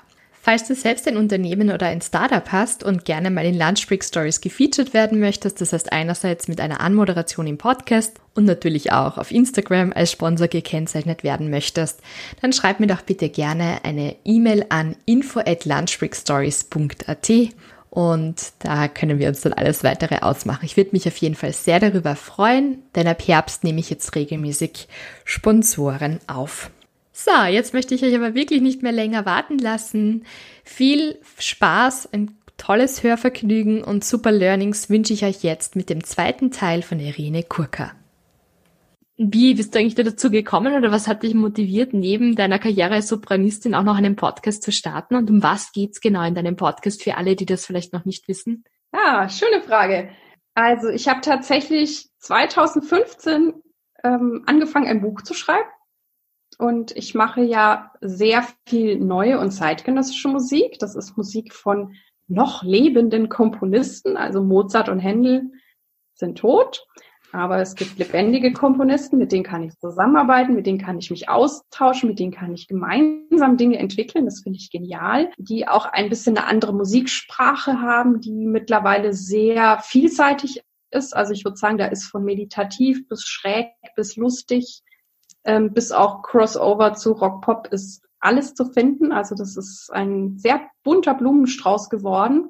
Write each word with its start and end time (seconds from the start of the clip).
Falls 0.49 0.67
du 0.67 0.73
selbst 0.73 1.07
ein 1.07 1.15
Unternehmen 1.15 1.69
oder 1.69 1.85
ein 1.85 2.01
Startup 2.01 2.51
hast 2.51 2.83
und 2.83 3.05
gerne 3.05 3.29
mal 3.29 3.45
in 3.45 3.55
Lunchbreak 3.55 4.03
Stories 4.03 4.41
gefeatured 4.41 4.95
werden 4.95 5.19
möchtest, 5.19 5.61
das 5.61 5.73
heißt 5.73 5.91
einerseits 5.91 6.47
mit 6.47 6.59
einer 6.59 6.81
Anmoderation 6.81 7.45
im 7.45 7.59
Podcast 7.59 8.19
und 8.33 8.45
natürlich 8.45 8.91
auch 8.91 9.19
auf 9.19 9.29
Instagram 9.29 9.93
als 9.93 10.11
Sponsor 10.11 10.47
gekennzeichnet 10.47 11.23
werden 11.23 11.51
möchtest, 11.51 12.01
dann 12.41 12.51
schreib 12.51 12.79
mir 12.79 12.87
doch 12.87 13.03
bitte 13.03 13.29
gerne 13.29 13.81
eine 13.83 14.15
E-Mail 14.25 14.65
an 14.69 14.95
info 15.05 15.39
at 15.39 15.65
lunchbreakstories.at 15.65 17.29
und 17.91 18.35
da 18.57 18.87
können 18.87 19.19
wir 19.19 19.27
uns 19.27 19.41
dann 19.41 19.53
alles 19.53 19.83
weitere 19.83 20.21
ausmachen. 20.21 20.65
Ich 20.65 20.77
würde 20.77 20.93
mich 20.93 21.07
auf 21.07 21.17
jeden 21.17 21.35
Fall 21.35 21.53
sehr 21.53 21.79
darüber 21.79 22.15
freuen, 22.15 22.79
denn 22.95 23.05
ab 23.05 23.21
Herbst 23.23 23.63
nehme 23.63 23.81
ich 23.81 23.91
jetzt 23.91 24.15
regelmäßig 24.15 24.87
Sponsoren 25.25 26.17
auf. 26.25 26.71
So, 27.21 27.43
jetzt 27.49 27.73
möchte 27.73 27.93
ich 27.93 28.03
euch 28.05 28.15
aber 28.15 28.33
wirklich 28.33 28.61
nicht 28.61 28.81
mehr 28.81 28.93
länger 28.93 29.25
warten 29.25 29.57
lassen. 29.57 30.23
Viel 30.63 31.19
Spaß, 31.37 32.13
ein 32.13 32.37
tolles 32.55 33.03
Hörvergnügen 33.03 33.83
und 33.83 34.05
super 34.05 34.31
Learnings 34.31 34.89
wünsche 34.89 35.11
ich 35.11 35.25
euch 35.25 35.43
jetzt 35.43 35.75
mit 35.75 35.89
dem 35.89 36.05
zweiten 36.05 36.49
Teil 36.49 36.81
von 36.81 36.97
Irene 37.01 37.43
Kurka. 37.43 37.91
Wie 39.17 39.53
bist 39.53 39.75
du 39.75 39.79
eigentlich 39.79 39.95
dazu 39.95 40.31
gekommen 40.31 40.73
oder 40.73 40.93
was 40.93 41.09
hat 41.09 41.23
dich 41.23 41.33
motiviert, 41.33 41.93
neben 41.93 42.37
deiner 42.37 42.57
Karriere 42.57 42.93
als 42.93 43.09
Sopranistin 43.09 43.75
auch 43.75 43.83
noch 43.83 43.97
einen 43.97 44.15
Podcast 44.15 44.63
zu 44.63 44.71
starten? 44.71 45.15
Und 45.15 45.29
um 45.29 45.43
was 45.43 45.73
geht's 45.73 45.99
genau 45.99 46.23
in 46.25 46.35
deinem 46.35 46.55
Podcast 46.55 47.03
für 47.03 47.17
alle, 47.17 47.35
die 47.35 47.45
das 47.45 47.65
vielleicht 47.65 47.91
noch 47.91 48.05
nicht 48.05 48.29
wissen? 48.29 48.63
Ja, 48.93 49.27
schöne 49.27 49.61
Frage. 49.61 50.09
Also 50.53 50.87
ich 50.87 51.09
habe 51.09 51.19
tatsächlich 51.19 52.07
2015 52.19 53.55
ähm, 54.05 54.43
angefangen, 54.45 54.87
ein 54.87 55.01
Buch 55.01 55.21
zu 55.21 55.33
schreiben 55.33 55.67
und 56.57 56.95
ich 56.97 57.15
mache 57.15 57.41
ja 57.41 57.91
sehr 58.01 58.45
viel 58.67 58.99
neue 58.99 59.39
und 59.39 59.51
zeitgenössische 59.51 60.27
Musik. 60.27 60.77
Das 60.79 60.95
ist 60.95 61.15
Musik 61.15 61.53
von 61.53 61.93
noch 62.27 62.63
lebenden 62.63 63.29
Komponisten, 63.29 64.17
also 64.17 64.43
Mozart 64.43 64.89
und 64.89 64.99
Händel 64.99 65.51
sind 66.13 66.37
tot. 66.37 66.85
Aber 67.31 67.59
es 67.59 67.75
gibt 67.75 67.99
lebendige 67.99 68.53
Komponisten, 68.53 69.19
mit 69.19 69.31
denen 69.31 69.43
kann 69.43 69.63
ich 69.63 69.77
zusammenarbeiten, 69.77 70.55
mit 70.55 70.65
denen 70.65 70.79
kann 70.79 70.97
ich 70.97 71.11
mich 71.11 71.29
austauschen, 71.29 72.09
mit 72.09 72.19
denen 72.19 72.31
kann 72.31 72.53
ich 72.53 72.67
gemeinsam 72.67 73.55
Dinge 73.55 73.77
entwickeln. 73.77 74.25
Das 74.25 74.41
finde 74.41 74.57
ich 74.57 74.71
genial. 74.71 75.29
Die 75.37 75.67
auch 75.67 75.85
ein 75.85 76.09
bisschen 76.09 76.37
eine 76.37 76.47
andere 76.47 76.73
Musiksprache 76.73 77.81
haben, 77.81 78.19
die 78.19 78.47
mittlerweile 78.47 79.13
sehr 79.13 79.79
vielseitig 79.83 80.63
ist. 80.91 81.15
Also 81.15 81.33
ich 81.33 81.45
würde 81.45 81.57
sagen, 81.57 81.77
da 81.77 81.85
ist 81.85 82.05
von 82.05 82.25
meditativ 82.25 83.07
bis 83.07 83.23
schräg 83.23 83.67
bis 83.95 84.15
lustig 84.15 84.81
ähm, 85.43 85.73
bis 85.73 85.91
auch 85.91 86.21
Crossover 86.21 86.93
zu 86.93 87.13
Rock 87.13 87.41
Pop 87.41 87.67
ist 87.67 88.03
alles 88.19 88.53
zu 88.53 88.65
finden. 88.65 89.11
Also 89.11 89.35
das 89.35 89.57
ist 89.57 89.89
ein 89.91 90.37
sehr 90.37 90.61
bunter 90.83 91.13
Blumenstrauß 91.13 91.89
geworden, 91.89 92.49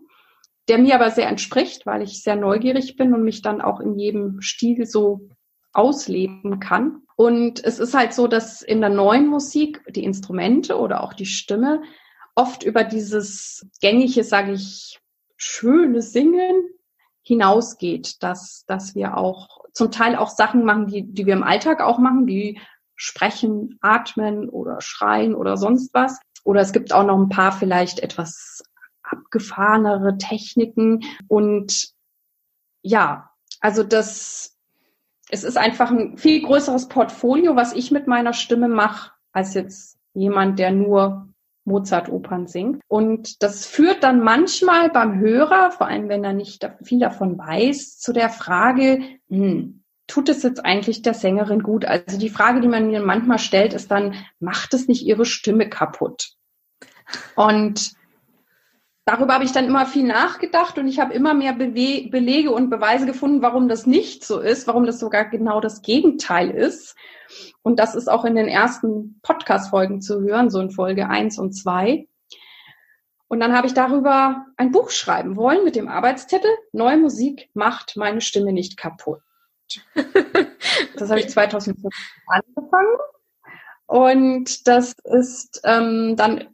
der 0.67 0.77
mir 0.77 0.95
aber 0.95 1.11
sehr 1.11 1.27
entspricht, 1.27 1.85
weil 1.85 2.01
ich 2.01 2.23
sehr 2.23 2.35
neugierig 2.35 2.95
bin 2.95 3.13
und 3.13 3.23
mich 3.23 3.41
dann 3.41 3.61
auch 3.61 3.79
in 3.79 3.97
jedem 3.97 4.41
Stil 4.41 4.85
so 4.85 5.29
ausleben 5.73 6.59
kann. 6.59 7.03
Und 7.15 7.63
es 7.63 7.79
ist 7.79 7.93
halt 7.93 8.13
so, 8.13 8.27
dass 8.27 8.61
in 8.61 8.81
der 8.81 8.89
neuen 8.89 9.27
Musik 9.27 9.83
die 9.89 10.03
Instrumente 10.03 10.79
oder 10.79 11.03
auch 11.03 11.13
die 11.13 11.25
Stimme 11.25 11.81
oft 12.35 12.63
über 12.63 12.83
dieses 12.83 13.67
gängige, 13.81 14.23
sage 14.23 14.53
ich, 14.53 14.99
schöne 15.35 16.01
Singen 16.01 16.69
hinausgeht, 17.21 18.23
dass, 18.23 18.63
dass 18.65 18.95
wir 18.95 19.17
auch 19.17 19.65
zum 19.73 19.91
Teil 19.91 20.15
auch 20.15 20.29
Sachen 20.29 20.63
machen, 20.63 20.87
die, 20.87 21.03
die 21.03 21.25
wir 21.25 21.33
im 21.33 21.43
Alltag 21.43 21.81
auch 21.81 21.99
machen, 21.99 22.25
wie 22.27 22.59
sprechen, 22.99 23.79
atmen 23.81 24.49
oder 24.49 24.81
schreien 24.81 25.33
oder 25.33 25.57
sonst 25.57 25.93
was. 25.93 26.19
Oder 26.43 26.61
es 26.61 26.73
gibt 26.73 26.93
auch 26.93 27.05
noch 27.05 27.17
ein 27.17 27.29
paar 27.29 27.51
vielleicht 27.51 27.99
etwas 27.99 28.61
abgefahrenere 29.01 30.17
Techniken. 30.17 31.03
Und 31.27 31.91
ja, 32.81 33.31
also 33.61 33.83
das, 33.83 34.57
es 35.29 35.43
ist 35.43 35.57
einfach 35.57 35.91
ein 35.91 36.17
viel 36.17 36.41
größeres 36.41 36.89
Portfolio, 36.89 37.55
was 37.55 37.73
ich 37.73 37.89
mit 37.89 38.05
meiner 38.07 38.33
Stimme 38.33 38.67
mache, 38.67 39.11
als 39.31 39.53
jetzt 39.53 39.97
jemand, 40.13 40.59
der 40.59 40.71
nur 40.71 41.29
Mozart-Opern 41.63 42.47
singt. 42.47 42.81
Und 42.87 43.41
das 43.43 43.65
führt 43.65 44.03
dann 44.03 44.21
manchmal 44.21 44.89
beim 44.89 45.19
Hörer, 45.19 45.71
vor 45.71 45.87
allem 45.87 46.09
wenn 46.09 46.23
er 46.23 46.33
nicht 46.33 46.69
viel 46.83 46.99
davon 46.99 47.37
weiß, 47.37 47.97
zu 47.97 48.11
der 48.11 48.29
Frage, 48.29 49.01
hm, 49.29 49.78
tut 50.09 50.27
es 50.27 50.43
jetzt 50.43 50.65
eigentlich 50.65 51.01
der 51.01 51.13
Sängerin 51.13 51.63
gut? 51.63 51.85
Also 51.85 52.17
die 52.17 52.29
Frage, 52.29 52.59
die 52.59 52.67
man 52.67 52.87
mir 52.87 53.01
manchmal 53.01 53.39
stellt, 53.39 53.73
ist 53.73 53.89
dann, 53.91 54.15
macht 54.39 54.73
es 54.73 54.87
nicht 54.87 55.05
ihre 55.05 55.25
Stimme 55.25 55.69
kaputt? 55.69 56.31
Und 57.35 57.93
darüber 59.05 59.35
habe 59.35 59.45
ich 59.45 59.51
dann 59.51 59.65
immer 59.65 59.85
viel 59.85 60.05
nachgedacht 60.05 60.77
und 60.77 60.87
ich 60.87 60.99
habe 60.99 61.13
immer 61.13 61.33
mehr 61.33 61.53
Bewe 61.53 62.09
Belege 62.09 62.51
und 62.51 62.69
Beweise 62.69 63.05
gefunden, 63.05 63.41
warum 63.41 63.69
das 63.69 63.85
nicht 63.85 64.25
so 64.25 64.39
ist, 64.39 64.67
warum 64.67 64.85
das 64.85 64.99
sogar 64.99 65.25
genau 65.25 65.61
das 65.61 65.81
Gegenteil 65.81 66.49
ist. 66.49 66.95
Und 67.61 67.79
das 67.79 67.95
ist 67.95 68.09
auch 68.09 68.25
in 68.25 68.35
den 68.35 68.47
ersten 68.47 69.19
Podcast-Folgen 69.21 70.01
zu 70.01 70.21
hören, 70.21 70.49
so 70.49 70.59
in 70.59 70.71
Folge 70.71 71.07
eins 71.07 71.37
und 71.37 71.53
zwei. 71.53 72.07
Und 73.27 73.39
dann 73.39 73.55
habe 73.55 73.67
ich 73.67 73.75
darüber 73.75 74.47
ein 74.57 74.71
Buch 74.71 74.89
schreiben 74.89 75.35
wollen 75.35 75.63
mit 75.63 75.75
dem 75.75 75.87
Arbeitstitel 75.87 76.49
Neue 76.71 76.97
Musik 76.97 77.49
macht 77.53 77.95
meine 77.95 78.21
Stimme 78.21 78.53
nicht 78.53 78.75
kaputt. 78.75 79.21
Das 80.95 81.09
habe 81.09 81.21
ich 81.21 81.29
2005 81.29 81.93
angefangen. 82.27 82.97
Und 83.85 84.67
das 84.67 84.93
ist 85.03 85.61
ähm, 85.63 86.15
dann 86.15 86.49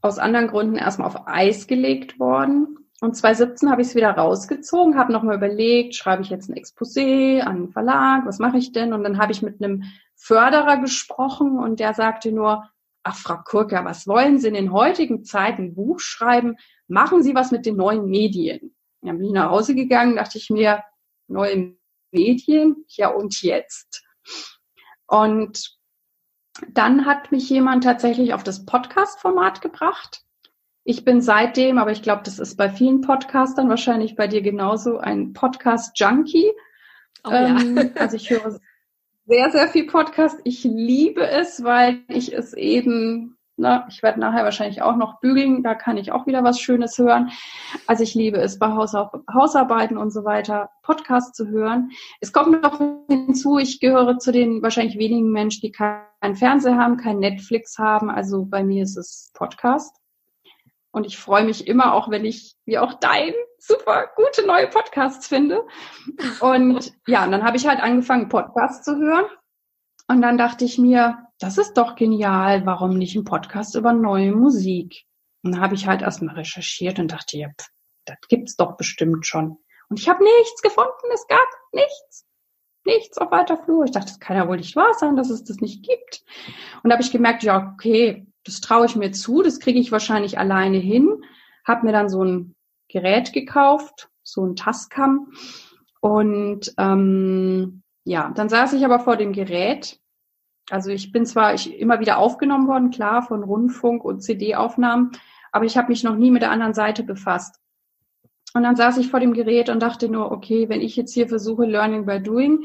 aus 0.00 0.18
anderen 0.18 0.48
Gründen 0.48 0.76
erstmal 0.76 1.08
auf 1.08 1.26
Eis 1.26 1.66
gelegt 1.66 2.18
worden. 2.18 2.78
Und 3.00 3.16
2017 3.16 3.70
habe 3.70 3.82
ich 3.82 3.88
es 3.88 3.94
wieder 3.94 4.10
rausgezogen, 4.10 4.96
habe 4.96 5.12
nochmal 5.12 5.36
überlegt, 5.36 5.94
schreibe 5.94 6.22
ich 6.22 6.30
jetzt 6.30 6.48
ein 6.48 6.54
Exposé 6.54 7.40
an 7.40 7.56
einen 7.56 7.68
Verlag, 7.68 8.26
was 8.26 8.38
mache 8.38 8.58
ich 8.58 8.72
denn? 8.72 8.92
Und 8.92 9.02
dann 9.04 9.18
habe 9.18 9.32
ich 9.32 9.42
mit 9.42 9.62
einem 9.62 9.84
Förderer 10.16 10.78
gesprochen 10.78 11.58
und 11.58 11.80
der 11.80 11.94
sagte 11.94 12.32
nur, 12.32 12.68
ach 13.02 13.16
Frau 13.16 13.38
Kurka, 13.44 13.84
was 13.84 14.06
wollen 14.06 14.38
Sie 14.38 14.48
in 14.48 14.54
den 14.54 14.72
heutigen 14.72 15.24
Zeiten 15.24 15.62
ein 15.62 15.74
Buch 15.74 15.98
schreiben? 15.98 16.56
Machen 16.86 17.22
Sie 17.22 17.34
was 17.34 17.50
mit 17.50 17.66
den 17.66 17.76
neuen 17.76 18.06
Medien. 18.06 18.74
Dann 19.02 19.18
bin 19.18 19.26
ich 19.26 19.32
nach 19.32 19.50
Hause 19.50 19.74
gegangen, 19.74 20.16
dachte 20.16 20.38
ich 20.38 20.48
mir, 20.50 20.84
neue 21.26 21.76
Medien, 22.12 22.84
ja 22.88 23.08
und 23.08 23.42
jetzt. 23.42 24.04
Und 25.06 25.76
dann 26.68 27.06
hat 27.06 27.32
mich 27.32 27.48
jemand 27.48 27.84
tatsächlich 27.84 28.34
auf 28.34 28.44
das 28.44 28.64
Podcast-Format 28.64 29.60
gebracht. 29.60 30.22
Ich 30.84 31.04
bin 31.04 31.20
seitdem, 31.20 31.78
aber 31.78 31.92
ich 31.92 32.02
glaube, 32.02 32.22
das 32.24 32.38
ist 32.38 32.56
bei 32.56 32.68
vielen 32.68 33.00
Podcastern 33.00 33.68
wahrscheinlich 33.68 34.16
bei 34.16 34.26
dir 34.26 34.42
genauso, 34.42 34.98
ein 34.98 35.32
Podcast-Junkie. 35.32 36.52
Oh, 37.24 37.30
ähm, 37.30 37.76
ja. 37.76 38.00
also 38.00 38.16
ich 38.16 38.30
höre 38.30 38.58
sehr, 39.26 39.50
sehr 39.50 39.68
viel 39.68 39.86
Podcast. 39.86 40.40
Ich 40.44 40.64
liebe 40.64 41.26
es, 41.26 41.62
weil 41.62 42.02
ich 42.08 42.32
es 42.32 42.52
eben, 42.52 43.31
na, 43.56 43.86
ich 43.88 44.02
werde 44.02 44.20
nachher 44.20 44.44
wahrscheinlich 44.44 44.82
auch 44.82 44.96
noch 44.96 45.20
bügeln, 45.20 45.62
da 45.62 45.74
kann 45.74 45.96
ich 45.96 46.10
auch 46.10 46.26
wieder 46.26 46.42
was 46.42 46.58
Schönes 46.58 46.96
hören. 46.98 47.30
Also 47.86 48.02
ich 48.02 48.14
liebe 48.14 48.38
es, 48.38 48.58
bei 48.58 48.68
Hausarbeiten 48.68 49.98
und 49.98 50.10
so 50.10 50.24
weiter 50.24 50.70
Podcast 50.82 51.34
zu 51.34 51.48
hören. 51.48 51.90
Es 52.20 52.32
kommt 52.32 52.62
noch 52.62 52.80
hinzu, 53.08 53.58
ich 53.58 53.80
gehöre 53.80 54.18
zu 54.18 54.32
den 54.32 54.62
wahrscheinlich 54.62 54.98
wenigen 54.98 55.30
Menschen, 55.30 55.60
die 55.60 55.72
keinen 55.72 56.34
Fernseher 56.34 56.78
haben, 56.78 56.96
kein 56.96 57.18
Netflix 57.18 57.78
haben. 57.78 58.10
Also 58.10 58.46
bei 58.46 58.64
mir 58.64 58.84
ist 58.84 58.96
es 58.96 59.30
Podcast. 59.34 59.96
Und 60.90 61.06
ich 61.06 61.18
freue 61.18 61.44
mich 61.44 61.66
immer 61.66 61.94
auch, 61.94 62.10
wenn 62.10 62.24
ich, 62.24 62.56
wie 62.66 62.78
auch 62.78 62.94
dein, 62.94 63.32
super 63.58 64.10
gute 64.14 64.46
neue 64.46 64.66
Podcasts 64.66 65.26
finde. 65.26 65.62
Und 66.40 66.92
ja, 67.06 67.24
und 67.24 67.32
dann 67.32 67.44
habe 67.44 67.56
ich 67.56 67.66
halt 67.66 67.80
angefangen, 67.80 68.28
Podcasts 68.28 68.84
zu 68.84 68.96
hören. 68.96 69.24
Und 70.12 70.20
dann 70.20 70.36
dachte 70.36 70.66
ich 70.66 70.76
mir, 70.76 71.26
das 71.38 71.56
ist 71.56 71.78
doch 71.78 71.96
genial, 71.96 72.66
warum 72.66 72.98
nicht 72.98 73.16
ein 73.16 73.24
Podcast 73.24 73.74
über 73.76 73.94
neue 73.94 74.32
Musik? 74.32 75.04
Und 75.42 75.52
dann 75.52 75.62
habe 75.62 75.74
ich 75.74 75.86
halt 75.86 76.02
erstmal 76.02 76.34
recherchiert 76.34 76.98
und 76.98 77.10
dachte, 77.10 77.38
ja, 77.38 77.48
pff, 77.48 77.68
das 78.04 78.18
gibt's 78.28 78.56
doch 78.56 78.76
bestimmt 78.76 79.26
schon. 79.26 79.56
Und 79.88 79.98
ich 79.98 80.10
habe 80.10 80.22
nichts 80.22 80.60
gefunden, 80.60 81.08
es 81.14 81.26
gab 81.28 81.48
nichts. 81.72 82.26
Nichts 82.84 83.16
auf 83.16 83.30
weiter 83.30 83.56
Flur. 83.56 83.86
Ich 83.86 83.92
dachte, 83.92 84.08
das 84.08 84.20
kann 84.20 84.36
ja 84.36 84.46
wohl 84.46 84.58
nicht 84.58 84.76
wahr 84.76 84.92
sein, 84.98 85.16
dass 85.16 85.30
es 85.30 85.44
das 85.44 85.58
nicht 85.58 85.82
gibt. 85.82 86.22
Und 86.82 86.90
da 86.90 86.96
habe 86.96 87.02
ich 87.02 87.10
gemerkt, 87.10 87.42
ja, 87.42 87.72
okay, 87.72 88.26
das 88.44 88.60
traue 88.60 88.84
ich 88.84 88.96
mir 88.96 89.12
zu, 89.12 89.40
das 89.40 89.60
kriege 89.60 89.80
ich 89.80 89.92
wahrscheinlich 89.92 90.38
alleine 90.38 90.76
hin. 90.76 91.24
Habe 91.66 91.86
mir 91.86 91.92
dann 91.92 92.10
so 92.10 92.22
ein 92.22 92.54
Gerät 92.88 93.32
gekauft, 93.32 94.10
so 94.22 94.44
ein 94.44 94.56
Tascam. 94.56 95.32
Und 96.00 96.74
ähm, 96.76 97.82
ja, 98.04 98.30
dann 98.34 98.50
saß 98.50 98.74
ich 98.74 98.84
aber 98.84 99.00
vor 99.00 99.16
dem 99.16 99.32
Gerät. 99.32 100.01
Also 100.72 100.88
ich 100.88 101.12
bin 101.12 101.26
zwar 101.26 101.52
ich, 101.52 101.78
immer 101.78 102.00
wieder 102.00 102.16
aufgenommen 102.16 102.66
worden, 102.66 102.90
klar, 102.90 103.22
von 103.22 103.44
Rundfunk 103.44 104.06
und 104.06 104.22
CD-Aufnahmen, 104.22 105.12
aber 105.52 105.66
ich 105.66 105.76
habe 105.76 105.88
mich 105.88 106.02
noch 106.02 106.16
nie 106.16 106.30
mit 106.30 106.40
der 106.40 106.50
anderen 106.50 106.72
Seite 106.72 107.02
befasst. 107.02 107.60
Und 108.54 108.62
dann 108.62 108.74
saß 108.74 108.96
ich 108.96 109.10
vor 109.10 109.20
dem 109.20 109.34
Gerät 109.34 109.68
und 109.68 109.80
dachte 109.80 110.08
nur, 110.08 110.32
okay, 110.32 110.70
wenn 110.70 110.80
ich 110.80 110.96
jetzt 110.96 111.12
hier 111.12 111.28
versuche, 111.28 111.66
Learning 111.66 112.06
by 112.06 112.22
Doing, 112.22 112.64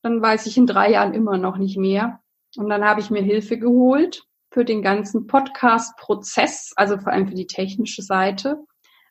dann 0.00 0.22
weiß 0.22 0.46
ich 0.46 0.56
in 0.56 0.66
drei 0.66 0.92
Jahren 0.92 1.12
immer 1.12 1.36
noch 1.36 1.58
nicht 1.58 1.76
mehr. 1.76 2.20
Und 2.56 2.70
dann 2.70 2.82
habe 2.86 3.00
ich 3.00 3.10
mir 3.10 3.20
Hilfe 3.20 3.58
geholt 3.58 4.24
für 4.50 4.64
den 4.64 4.80
ganzen 4.80 5.26
Podcast-Prozess, 5.26 6.72
also 6.76 6.96
vor 6.96 7.12
allem 7.12 7.28
für 7.28 7.34
die 7.34 7.46
technische 7.46 8.00
Seite. 8.00 8.64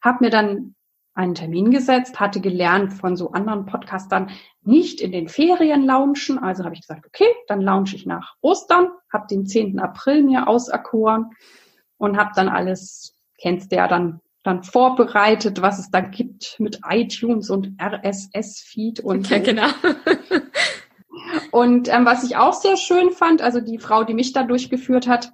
Habe 0.04 0.26
mir 0.26 0.32
dann 0.32 0.74
einen 1.14 1.36
Termin 1.36 1.72
gesetzt, 1.72 2.20
hatte 2.20 2.40
gelernt 2.40 2.94
von 2.94 3.18
so 3.18 3.32
anderen 3.32 3.66
Podcastern, 3.66 4.30
nicht 4.64 5.02
in 5.02 5.12
den 5.12 5.28
Ferien 5.28 5.86
launchen. 5.86 6.40
Also 6.40 6.64
habe 6.64 6.74
ich 6.74 6.82
gesagt, 6.82 7.06
okay, 7.06 7.28
dann 7.48 7.62
launche 7.62 7.96
ich 7.96 8.06
nach 8.06 8.36
Ostern, 8.42 8.90
habe 9.12 9.28
den 9.28 9.46
10. 9.46 9.80
April 9.80 10.24
mir 10.24 10.48
auserkoren 10.48 11.32
und 11.98 12.18
habe 12.18 12.32
dann 12.36 12.50
alles, 12.50 13.16
kennst 13.40 13.72
du 13.72 13.76
ja 13.76 13.88
dann, 13.88 14.22
dann 14.44 14.64
vorbereitet, 14.64 15.62
was 15.62 15.80
es 15.80 15.92
da 15.92 16.00
gibt 16.00 16.56
mit 16.60 16.80
iTunes 16.90 17.50
und 17.50 17.76
RSS-Feed 17.82 19.02
und 19.02 19.30
ja, 19.30 19.40
genau. 19.40 19.68
Und 21.52 21.94
ähm, 21.94 22.06
was 22.06 22.24
ich 22.24 22.38
auch 22.38 22.54
sehr 22.54 22.78
schön 22.78 23.12
fand, 23.12 23.42
also 23.42 23.60
die 23.60 23.78
Frau, 23.78 24.04
die 24.04 24.14
mich 24.14 24.34
da 24.34 24.44
durchgeführt 24.44 25.08
hat, 25.08 25.34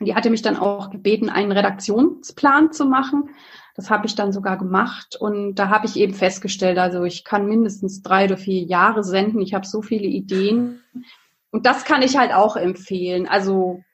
die 0.00 0.14
hatte 0.14 0.30
mich 0.30 0.42
dann 0.42 0.56
auch 0.56 0.90
gebeten, 0.90 1.28
einen 1.28 1.52
Redaktionsplan 1.52 2.72
zu 2.72 2.86
machen. 2.86 3.30
Das 3.78 3.90
habe 3.90 4.06
ich 4.06 4.16
dann 4.16 4.32
sogar 4.32 4.58
gemacht 4.58 5.14
und 5.14 5.54
da 5.54 5.68
habe 5.68 5.86
ich 5.86 5.94
eben 5.94 6.12
festgestellt, 6.12 6.78
also 6.78 7.04
ich 7.04 7.22
kann 7.22 7.46
mindestens 7.46 8.02
drei 8.02 8.24
oder 8.24 8.36
vier 8.36 8.64
Jahre 8.64 9.04
senden. 9.04 9.40
Ich 9.40 9.54
habe 9.54 9.68
so 9.68 9.82
viele 9.82 10.08
Ideen 10.08 10.82
und 11.52 11.64
das 11.64 11.84
kann 11.84 12.02
ich 12.02 12.18
halt 12.18 12.32
auch 12.32 12.56
empfehlen. 12.56 13.28
Also 13.28 13.84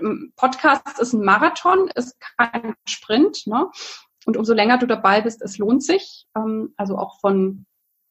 ähm, 0.00 0.32
Podcast 0.36 1.00
ist 1.00 1.12
ein 1.12 1.24
Marathon, 1.24 1.90
ist 1.96 2.16
kein 2.38 2.74
Sprint. 2.88 3.48
Ne? 3.48 3.68
Und 4.26 4.36
umso 4.36 4.54
länger 4.54 4.78
du 4.78 4.86
dabei 4.86 5.22
bist, 5.22 5.42
es 5.42 5.58
lohnt 5.58 5.82
sich. 5.82 6.28
Ähm, 6.36 6.72
also 6.76 6.96
auch 6.96 7.18
von 7.18 7.66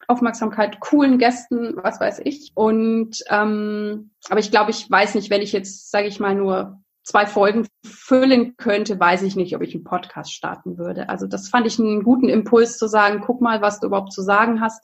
Aufmerksamkeit, 0.10 0.82
coolen 0.82 1.18
Gästen, 1.18 1.78
was 1.78 2.02
weiß 2.02 2.24
ich. 2.26 2.52
Und 2.56 3.24
ähm, 3.30 4.12
aber 4.30 4.42
ich 4.42 4.52
glaube, 4.52 4.72
ich 4.72 4.92
weiß 4.92 5.16
nicht, 5.16 5.30
wenn 5.30 5.42
ich 5.42 5.54
jetzt, 5.54 5.92
sage 5.92 6.08
ich 6.08 6.20
mal, 6.20 6.36
nur 6.36 6.84
zwei 7.06 7.28
Folgen 7.28 7.68
füllen 7.86 8.58
könnte, 8.58 9.00
weiß 9.00 9.22
ich 9.22 9.36
nicht, 9.36 9.56
ob 9.56 9.62
ich 9.62 9.76
einen 9.76 9.84
Podcast 9.84 10.34
starten 10.34 10.78
würde. 10.78 11.08
Also 11.08 11.28
das 11.28 11.50
fand 11.50 11.68
ich 11.68 11.80
einen 11.80 12.04
guten 12.04 12.28
Impuls 12.28 12.78
zu 12.78 12.88
sagen, 12.88 13.22
guck 13.24 13.42
mal, 13.42 13.62
was 13.62 13.80
du 13.80 13.88
überhaupt 13.88 14.12
zu 14.12 14.24
sagen 14.24 14.60
hast. 14.60 14.84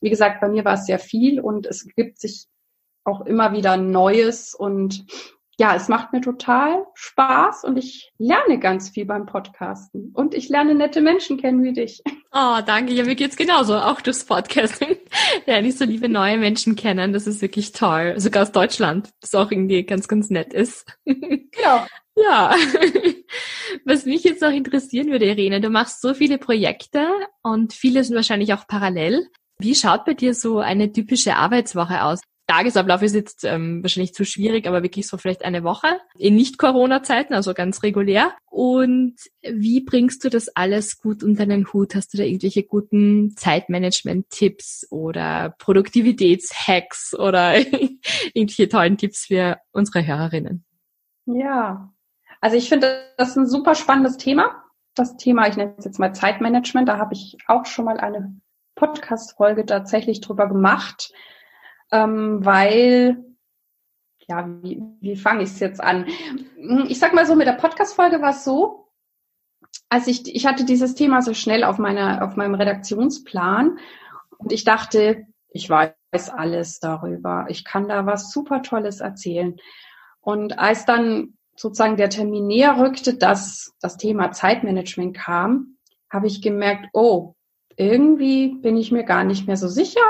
Wie 0.00 0.10
gesagt, 0.10 0.40
bei 0.40 0.48
mir 0.48 0.64
war 0.64 0.74
es 0.74 0.86
sehr 0.86 0.98
viel 0.98 1.40
und 1.40 1.66
es 1.66 1.88
gibt 1.96 2.20
sich 2.20 2.46
auch 3.04 3.22
immer 3.22 3.52
wieder 3.52 3.76
Neues 3.78 4.54
und 4.54 5.06
ja, 5.56 5.76
es 5.76 5.88
macht 5.88 6.12
mir 6.12 6.20
total 6.20 6.84
Spaß 6.94 7.64
und 7.64 7.76
ich 7.76 8.12
lerne 8.18 8.58
ganz 8.58 8.90
viel 8.90 9.04
beim 9.04 9.26
Podcasten. 9.26 10.10
Und 10.14 10.34
ich 10.34 10.48
lerne 10.48 10.74
nette 10.74 11.00
Menschen 11.00 11.36
kennen 11.36 11.62
wie 11.62 11.72
dich. 11.72 12.02
Oh, 12.32 12.58
danke. 12.66 12.92
Ja, 12.92 13.04
mir 13.04 13.14
geht's 13.14 13.36
genauso. 13.36 13.76
Auch 13.76 14.00
durchs 14.00 14.24
Podcasting 14.24 14.96
lerne 15.46 15.68
ich 15.68 15.78
so 15.78 15.84
liebe 15.84 16.08
neue 16.08 16.38
Menschen 16.38 16.74
kennen. 16.74 17.12
Das 17.12 17.28
ist 17.28 17.40
wirklich 17.40 17.72
toll. 17.72 18.14
Sogar 18.18 18.42
aus 18.42 18.52
Deutschland. 18.52 19.10
Das 19.20 19.34
auch 19.34 19.50
irgendwie 19.50 19.84
ganz, 19.84 20.08
ganz 20.08 20.30
nett 20.30 20.52
ist. 20.52 20.86
Genau. 21.04 21.86
Ja. 22.16 22.56
Was 23.84 24.06
mich 24.06 24.24
jetzt 24.24 24.42
noch 24.42 24.50
interessieren 24.50 25.10
würde, 25.10 25.26
Irene, 25.26 25.60
du 25.60 25.70
machst 25.70 26.00
so 26.00 26.14
viele 26.14 26.38
Projekte 26.38 27.06
und 27.42 27.72
viele 27.72 28.02
sind 28.02 28.16
wahrscheinlich 28.16 28.52
auch 28.54 28.66
parallel. 28.66 29.28
Wie 29.58 29.74
schaut 29.74 30.04
bei 30.04 30.14
dir 30.14 30.34
so 30.34 30.58
eine 30.58 30.90
typische 30.90 31.36
Arbeitswoche 31.36 32.02
aus? 32.02 32.20
Tagesablauf 32.46 33.00
ist 33.02 33.14
jetzt 33.14 33.44
ähm, 33.44 33.82
wahrscheinlich 33.82 34.12
zu 34.12 34.24
schwierig, 34.24 34.66
aber 34.66 34.82
wirklich 34.82 35.06
so 35.06 35.16
vielleicht 35.16 35.44
eine 35.44 35.64
Woche 35.64 35.98
in 36.18 36.34
Nicht-Corona-Zeiten, 36.34 37.32
also 37.32 37.54
ganz 37.54 37.82
regulär. 37.82 38.34
Und 38.50 39.16
wie 39.40 39.80
bringst 39.80 40.24
du 40.24 40.28
das 40.28 40.48
alles 40.54 41.00
gut 41.00 41.22
unter 41.22 41.46
den 41.46 41.72
Hut? 41.72 41.94
Hast 41.94 42.12
du 42.12 42.18
da 42.18 42.24
irgendwelche 42.24 42.62
guten 42.62 43.34
Zeitmanagement-Tipps 43.36 44.88
oder 44.90 45.54
Produktivitäts-Hacks 45.58 47.14
oder 47.18 47.56
irgendwelche 48.34 48.68
tollen 48.68 48.98
Tipps 48.98 49.26
für 49.26 49.56
unsere 49.72 50.06
Hörerinnen? 50.06 50.66
Ja, 51.24 51.94
also 52.42 52.56
ich 52.58 52.68
finde 52.68 53.04
das 53.16 53.30
ist 53.30 53.36
ein 53.36 53.48
super 53.48 53.74
spannendes 53.74 54.18
Thema. 54.18 54.64
Das 54.94 55.16
Thema, 55.16 55.48
ich 55.48 55.56
nenne 55.56 55.74
es 55.78 55.86
jetzt 55.86 55.98
mal 55.98 56.14
Zeitmanagement, 56.14 56.88
da 56.88 56.98
habe 56.98 57.14
ich 57.14 57.38
auch 57.46 57.64
schon 57.64 57.86
mal 57.86 57.96
eine 57.98 58.38
Podcast-Folge 58.74 59.64
tatsächlich 59.64 60.20
drüber 60.20 60.46
gemacht 60.46 61.10
ähm, 61.90 62.44
weil, 62.44 63.24
ja, 64.26 64.48
wie, 64.62 64.82
wie 65.00 65.16
fange 65.16 65.42
ich 65.42 65.50
es 65.50 65.60
jetzt 65.60 65.82
an? 65.82 66.06
Hm, 66.56 66.86
ich 66.88 66.98
sag 66.98 67.14
mal 67.14 67.26
so, 67.26 67.34
mit 67.34 67.46
der 67.46 67.52
Podcast-Folge 67.52 68.20
war 68.22 68.30
es 68.30 68.44
so, 68.44 68.88
als 69.88 70.06
ich, 70.06 70.34
ich 70.34 70.46
hatte 70.46 70.64
dieses 70.64 70.94
Thema 70.94 71.22
so 71.22 71.34
schnell 71.34 71.64
auf 71.64 71.78
meiner, 71.78 72.24
auf 72.24 72.36
meinem 72.36 72.54
Redaktionsplan 72.54 73.78
und 74.38 74.52
ich 74.52 74.64
dachte, 74.64 75.26
ich 75.50 75.70
weiß 75.70 75.94
alles 76.30 76.80
darüber. 76.80 77.46
Ich 77.48 77.64
kann 77.64 77.88
da 77.88 78.06
was 78.06 78.32
super 78.32 78.62
Tolles 78.62 79.00
erzählen. 79.00 79.56
Und 80.20 80.58
als 80.58 80.84
dann 80.84 81.34
sozusagen 81.56 81.96
der 81.96 82.10
Termin 82.10 82.46
näher 82.46 82.78
rückte, 82.78 83.14
dass 83.14 83.72
das 83.80 83.96
Thema 83.96 84.32
Zeitmanagement 84.32 85.16
kam, 85.16 85.76
habe 86.10 86.26
ich 86.26 86.42
gemerkt, 86.42 86.88
oh, 86.92 87.34
irgendwie 87.76 88.48
bin 88.48 88.76
ich 88.76 88.90
mir 88.92 89.04
gar 89.04 89.24
nicht 89.24 89.46
mehr 89.46 89.56
so 89.56 89.68
sicher, 89.68 90.00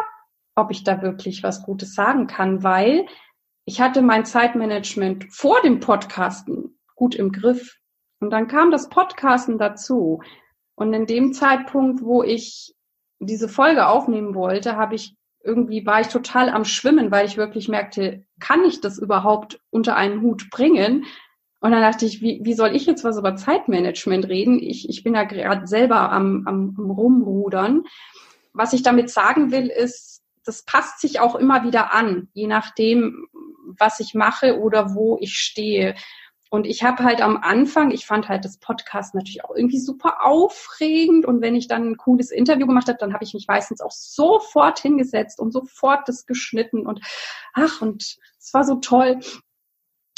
ob 0.55 0.71
ich 0.71 0.85
da 0.85 1.03
wirklich 1.03 1.43
was 1.43 1.63
Gutes 1.63 1.95
sagen 1.95 2.27
kann, 2.27 2.63
weil 2.63 3.07
ich 3.65 3.81
hatte 3.81 4.03
mein 4.03 4.25
Zeitmanagement 4.25 5.33
vor 5.33 5.61
dem 5.63 5.81
Podcasten 5.81 6.79
gut 6.95 7.15
im 7.15 7.33
Griff. 7.33 7.79
Und 8.21 8.31
dann 8.31 8.47
kam 8.47 8.71
das 8.71 8.89
Podcasten 8.89 9.59
dazu. 9.59 10.23
Und 10.75 10.93
in 10.93 11.07
dem 11.07 11.33
Zeitpunkt, 11.33 12.03
wo 12.03 12.23
ich 12.23 12.75
diese 13.21 13.49
Folge 13.49 13.89
aufnehmen 13.89 14.35
wollte, 14.35 14.77
habe 14.77 14.95
ich 14.95 15.17
irgendwie 15.45 15.85
war 15.85 16.01
ich 16.01 16.09
total 16.09 16.49
am 16.49 16.65
Schwimmen, 16.65 17.11
weil 17.11 17.27
ich 17.27 17.37
wirklich 17.37 17.69
merkte, 17.69 18.25
kann 18.41 18.65
ich 18.65 18.81
das 18.81 18.99
überhaupt 18.99 19.61
unter 19.71 19.95
einen 19.95 20.23
Hut 20.23 20.49
bringen? 20.51 21.05
Und 21.61 21.71
dann 21.71 21.83
dachte 21.83 22.07
ich, 22.07 22.21
wie, 22.21 22.41
wie 22.43 22.55
soll 22.55 22.75
ich 22.75 22.87
jetzt 22.87 23.05
was 23.05 23.19
über 23.19 23.37
Zeitmanagement 23.37 24.29
reden? 24.29 24.59
Ich, 24.59 24.89
ich 24.89 25.03
bin 25.03 25.13
da 25.13 25.25
gerade 25.25 25.67
selber 25.67 26.13
am, 26.13 26.45
am, 26.47 26.75
am 26.79 26.91
Rumrudern. 26.91 27.85
Was 28.53 28.73
ich 28.73 28.83
damit 28.83 29.11
sagen 29.11 29.51
will, 29.51 29.69
ist, 29.69 30.14
das 30.45 30.65
passt 30.65 31.01
sich 31.01 31.21
auch 31.21 31.35
immer 31.35 31.65
wieder 31.65 31.93
an, 31.93 32.29
je 32.33 32.47
nachdem, 32.47 33.29
was 33.79 34.01
ich 34.01 34.15
mache 34.15 34.61
oder 34.61 34.95
wo 34.95 35.19
ich 35.21 35.37
stehe. 35.39 35.95
Und 36.51 36.67
ich 36.67 36.85
habe 36.85 37.03
halt 37.03 37.21
am 37.21 37.37
Anfang, 37.37 37.91
ich 37.91 38.07
fand 38.07 38.29
halt 38.29 38.45
das 38.45 38.59
Podcast 38.59 39.15
natürlich 39.15 39.45
auch 39.45 39.57
irgendwie 39.57 39.81
super 39.81 40.25
aufregend. 40.25 41.27
Und 41.27 41.41
wenn 41.41 41.57
ich 41.57 41.67
dann 41.67 41.91
ein 41.91 41.97
cooles 41.97 42.31
Interview 42.31 42.67
gemacht 42.67 42.87
habe, 42.87 42.99
dann 42.99 43.13
habe 43.13 43.25
ich 43.25 43.35
mich 43.35 43.47
meistens 43.49 43.81
auch 43.81 43.91
sofort 43.91 44.79
hingesetzt 44.79 45.41
und 45.41 45.53
sofort 45.53 46.09
das 46.09 46.27
geschnitten 46.27 46.87
und 46.87 47.01
ach, 47.55 47.81
und 47.81 48.19
es 48.39 48.55
war 48.55 48.65
so 48.65 48.77
toll. 48.77 49.19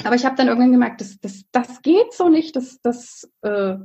Aber 0.04 0.14
ich 0.14 0.26
habe 0.26 0.36
dann 0.36 0.48
irgendwann 0.48 0.72
gemerkt, 0.72 1.00
das, 1.00 1.18
das, 1.20 1.44
das 1.52 1.80
geht 1.80 2.12
so 2.12 2.28
nicht, 2.28 2.54
das, 2.54 2.80
das 2.82 3.30
äh, 3.40 3.76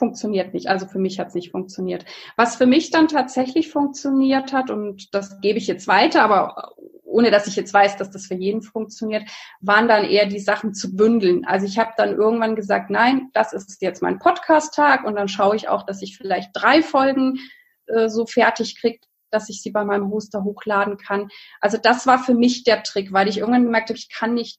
funktioniert 0.00 0.54
nicht. 0.54 0.66
Also 0.68 0.86
für 0.86 0.98
mich 0.98 1.20
hat 1.20 1.28
es 1.28 1.34
nicht 1.34 1.50
funktioniert. 1.52 2.04
Was 2.36 2.56
für 2.56 2.66
mich 2.66 2.90
dann 2.90 3.06
tatsächlich 3.06 3.70
funktioniert 3.70 4.52
hat, 4.52 4.70
und 4.70 5.14
das 5.14 5.40
gebe 5.40 5.58
ich 5.58 5.66
jetzt 5.66 5.86
weiter, 5.86 6.22
aber 6.24 6.72
ohne 7.04 7.30
dass 7.30 7.46
ich 7.46 7.56
jetzt 7.56 7.74
weiß, 7.74 7.96
dass 7.98 8.10
das 8.10 8.26
für 8.26 8.34
jeden 8.34 8.62
funktioniert, 8.62 9.28
waren 9.60 9.88
dann 9.88 10.04
eher 10.04 10.26
die 10.26 10.38
Sachen 10.38 10.74
zu 10.74 10.96
bündeln. 10.96 11.44
Also 11.44 11.66
ich 11.66 11.78
habe 11.78 11.92
dann 11.96 12.16
irgendwann 12.16 12.56
gesagt, 12.56 12.88
nein, 12.88 13.28
das 13.34 13.52
ist 13.52 13.82
jetzt 13.82 14.00
mein 14.00 14.18
Podcast-Tag 14.18 15.04
und 15.04 15.16
dann 15.16 15.28
schaue 15.28 15.56
ich 15.56 15.68
auch, 15.68 15.84
dass 15.84 16.02
ich 16.02 16.16
vielleicht 16.16 16.50
drei 16.54 16.82
Folgen 16.82 17.38
äh, 17.86 18.08
so 18.08 18.26
fertig 18.26 18.80
kriege, 18.80 19.00
dass 19.30 19.50
ich 19.50 19.60
sie 19.60 19.70
bei 19.70 19.84
meinem 19.84 20.10
Hoster 20.10 20.44
hochladen 20.44 20.96
kann. 20.96 21.28
Also 21.60 21.76
das 21.76 22.06
war 22.06 22.18
für 22.18 22.34
mich 22.34 22.64
der 22.64 22.82
Trick, 22.84 23.12
weil 23.12 23.28
ich 23.28 23.38
irgendwann 23.38 23.64
gemerkt 23.64 23.90
habe, 23.90 23.98
ich 23.98 24.08
kann 24.08 24.34
nicht 24.34 24.58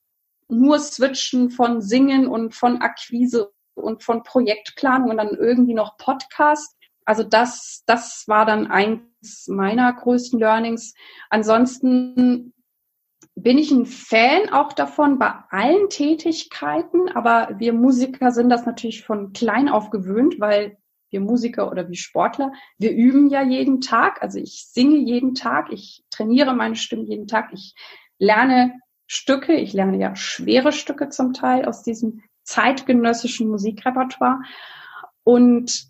nur 0.50 0.78
switchen 0.78 1.50
von 1.50 1.82
Singen 1.82 2.28
und 2.28 2.54
von 2.54 2.82
Akquise 2.82 3.52
und 3.82 4.04
von 4.04 4.24
Projektplanung 4.24 5.10
und 5.10 5.18
dann 5.18 5.36
irgendwie 5.36 5.74
noch 5.74 5.98
Podcast. 5.98 6.76
Also 7.06 7.24
das, 7.24 7.84
das 7.86 8.26
war 8.28 8.46
dann 8.46 8.68
eins 8.68 9.48
meiner 9.48 9.92
größten 9.92 10.40
Learnings. 10.40 10.94
Ansonsten 11.30 12.54
bin 13.36 13.58
ich 13.58 13.72
ein 13.72 13.86
Fan 13.86 14.50
auch 14.52 14.74
davon 14.74 15.18
bei 15.18 15.34
allen 15.50 15.90
Tätigkeiten, 15.90 17.10
aber 17.10 17.56
wir 17.58 17.74
Musiker 17.74 18.32
sind 18.32 18.50
das 18.50 18.66
natürlich 18.66 19.04
von 19.04 19.34
klein 19.34 19.70
auf 19.70 19.90
gewöhnt, 19.90 20.40
weil 20.40 20.78
wir 21.10 21.22
Musiker 21.22 21.70
oder 21.70 21.90
wie 21.90 21.96
Sportler, 21.96 22.54
wir 22.78 22.92
üben 22.92 23.30
ja 23.30 23.44
jeden 23.44 23.82
Tag. 23.82 24.22
Also 24.22 24.40
ich 24.40 24.68
singe 24.72 24.98
jeden 24.98 25.36
Tag, 25.36 25.72
ich 25.72 26.04
trainiere 26.10 26.54
meine 26.54 26.76
Stimme 26.76 27.04
jeden 27.04 27.28
Tag, 27.28 27.52
ich 27.54 27.76
lerne 28.18 28.80
Stücke, 29.08 29.54
ich 29.54 29.74
lerne 29.74 29.98
ja 29.98 30.16
schwere 30.16 30.72
Stücke 30.72 31.10
zum 31.10 31.34
Teil 31.34 31.66
aus 31.66 31.84
diesem 31.84 32.24
zeitgenössischen 32.52 33.48
Musikrepertoire. 33.50 34.42
Und 35.24 35.88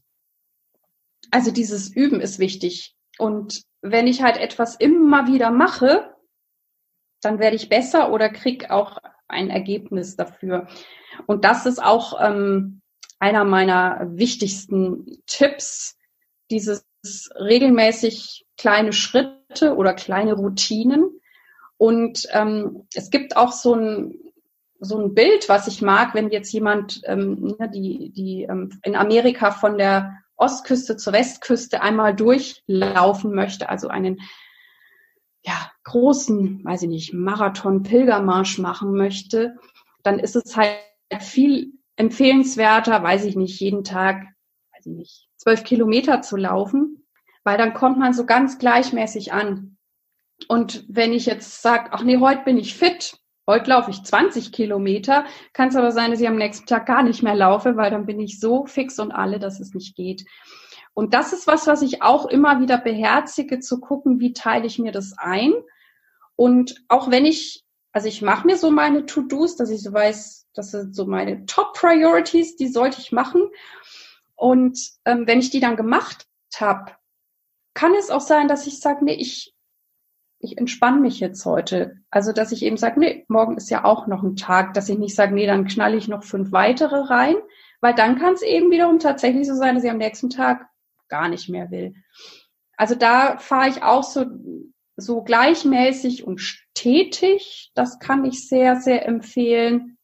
also 1.31 1.51
dieses 1.51 1.93
Üben 1.93 2.21
ist 2.21 2.39
wichtig. 2.39 2.95
Und 3.17 3.63
wenn 3.81 4.07
ich 4.07 4.21
halt 4.21 4.37
etwas 4.37 4.75
immer 4.75 5.27
wieder 5.27 5.51
mache, 5.51 6.15
dann 7.21 7.39
werde 7.39 7.55
ich 7.55 7.69
besser 7.69 8.11
oder 8.11 8.29
krieg 8.29 8.69
auch 8.69 8.97
ein 9.27 9.49
Ergebnis 9.49 10.15
dafür. 10.15 10.67
Und 11.27 11.45
das 11.45 11.65
ist 11.65 11.81
auch 11.81 12.19
ähm, 12.21 12.81
einer 13.19 13.43
meiner 13.43 14.07
wichtigsten 14.11 15.21
Tipps, 15.27 15.97
dieses 16.49 16.83
regelmäßig 17.35 18.45
kleine 18.57 18.93
Schritte 18.93 19.75
oder 19.75 19.93
kleine 19.93 20.33
Routinen 20.33 21.21
und 21.81 22.27
ähm, 22.29 22.87
es 22.93 23.09
gibt 23.09 23.35
auch 23.35 23.51
so 23.51 23.73
ein, 23.73 24.13
so 24.81 24.99
ein 24.99 25.13
Bild, 25.13 25.47
was 25.47 25.67
ich 25.67 25.81
mag, 25.83 26.15
wenn 26.15 26.31
jetzt 26.31 26.51
jemand 26.51 27.01
ähm, 27.05 27.55
ne, 27.59 27.69
die, 27.69 28.11
die 28.11 28.43
ähm, 28.49 28.79
in 28.83 28.95
Amerika 28.95 29.51
von 29.51 29.77
der 29.77 30.17
Ostküste 30.35 30.97
zur 30.97 31.13
Westküste 31.13 31.81
einmal 31.83 32.15
durchlaufen 32.15 33.33
möchte, 33.33 33.69
also 33.69 33.89
einen 33.89 34.19
ja, 35.43 35.71
großen, 35.83 36.65
weiß 36.65 36.81
ich 36.83 36.89
nicht, 36.89 37.13
Marathon-Pilgermarsch 37.13 38.57
machen 38.57 38.93
möchte, 38.93 39.55
dann 40.01 40.17
ist 40.17 40.35
es 40.35 40.57
halt 40.57 40.77
viel 41.19 41.73
empfehlenswerter, 41.95 43.03
weiß 43.03 43.25
ich 43.25 43.35
nicht, 43.35 43.59
jeden 43.59 43.83
Tag, 43.83 44.23
weiß 44.73 44.87
ich 44.87 44.93
nicht, 44.93 45.27
zwölf 45.37 45.63
Kilometer 45.63 46.23
zu 46.23 46.37
laufen, 46.37 47.05
weil 47.43 47.59
dann 47.59 47.75
kommt 47.75 47.99
man 47.99 48.13
so 48.13 48.25
ganz 48.25 48.57
gleichmäßig 48.57 49.31
an. 49.31 49.77
Und 50.47 50.85
wenn 50.87 51.13
ich 51.13 51.27
jetzt 51.27 51.61
sage, 51.61 51.89
ach 51.91 52.03
nee, 52.03 52.17
heute 52.17 52.43
bin 52.45 52.57
ich 52.57 52.73
fit, 52.73 53.20
heute 53.47 53.69
laufe 53.69 53.91
ich 53.91 54.03
20 54.03 54.51
Kilometer, 54.51 55.25
kann 55.53 55.69
es 55.69 55.75
aber 55.75 55.91
sein, 55.91 56.11
dass 56.11 56.21
ich 56.21 56.27
am 56.27 56.37
nächsten 56.37 56.65
Tag 56.65 56.85
gar 56.85 57.03
nicht 57.03 57.23
mehr 57.23 57.35
laufe, 57.35 57.75
weil 57.75 57.91
dann 57.91 58.05
bin 58.05 58.19
ich 58.19 58.39
so 58.39 58.65
fix 58.65 58.99
und 58.99 59.11
alle, 59.11 59.39
dass 59.39 59.59
es 59.59 59.73
nicht 59.73 59.95
geht. 59.95 60.25
Und 60.93 61.13
das 61.13 61.33
ist 61.33 61.47
was, 61.47 61.67
was 61.67 61.81
ich 61.81 62.01
auch 62.01 62.25
immer 62.25 62.59
wieder 62.59 62.77
beherzige, 62.77 63.59
zu 63.59 63.79
gucken, 63.79 64.19
wie 64.19 64.33
teile 64.33 64.65
ich 64.65 64.77
mir 64.77 64.91
das 64.91 65.13
ein. 65.17 65.53
Und 66.35 66.83
auch 66.89 67.09
wenn 67.09 67.25
ich, 67.25 67.63
also 67.93 68.07
ich 68.07 68.21
mache 68.21 68.45
mir 68.45 68.57
so 68.57 68.71
meine 68.71 69.05
To-Dos, 69.05 69.55
dass 69.55 69.69
ich 69.69 69.81
so 69.81 69.93
weiß, 69.93 70.47
das 70.53 70.71
sind 70.71 70.95
so 70.95 71.05
meine 71.05 71.45
Top-Priorities, 71.45 72.57
die 72.57 72.67
sollte 72.67 72.99
ich 72.99 73.11
machen. 73.11 73.49
Und 74.35 74.77
ähm, 75.05 75.27
wenn 75.27 75.39
ich 75.39 75.49
die 75.49 75.59
dann 75.59 75.77
gemacht 75.77 76.27
habe, 76.55 76.93
kann 77.73 77.93
es 77.95 78.09
auch 78.09 78.21
sein, 78.21 78.47
dass 78.47 78.67
ich 78.67 78.79
sage, 78.79 79.05
nee, 79.05 79.13
ich 79.13 79.53
ich 80.41 80.57
entspanne 80.57 80.99
mich 80.99 81.19
jetzt 81.19 81.45
heute. 81.45 81.97
Also, 82.09 82.33
dass 82.33 82.51
ich 82.51 82.63
eben 82.63 82.77
sage, 82.77 82.99
nee, 82.99 83.25
morgen 83.27 83.57
ist 83.57 83.69
ja 83.69 83.85
auch 83.85 84.07
noch 84.07 84.23
ein 84.23 84.35
Tag, 84.35 84.73
dass 84.73 84.89
ich 84.89 84.97
nicht 84.97 85.15
sage, 85.15 85.33
nee, 85.33 85.45
dann 85.45 85.67
knalle 85.67 85.97
ich 85.97 86.07
noch 86.07 86.23
fünf 86.23 86.51
weitere 86.51 86.97
rein, 86.97 87.35
weil 87.79 87.93
dann 87.93 88.17
kann 88.17 88.33
es 88.33 88.41
eben 88.41 88.71
wiederum 88.71 88.99
tatsächlich 88.99 89.47
so 89.47 89.55
sein, 89.55 89.75
dass 89.75 89.83
ich 89.83 89.91
am 89.91 89.97
nächsten 89.97 90.29
Tag 90.29 90.67
gar 91.09 91.29
nicht 91.29 91.49
mehr 91.49 91.69
will. 91.71 91.93
Also 92.77 92.95
da 92.95 93.37
fahre 93.37 93.69
ich 93.69 93.83
auch 93.83 94.03
so, 94.03 94.25
so 94.95 95.21
gleichmäßig 95.21 96.25
und 96.25 96.39
stetig. 96.39 97.71
Das 97.75 97.99
kann 97.99 98.25
ich 98.25 98.47
sehr, 98.47 98.77
sehr 98.77 99.05
empfehlen. 99.07 99.97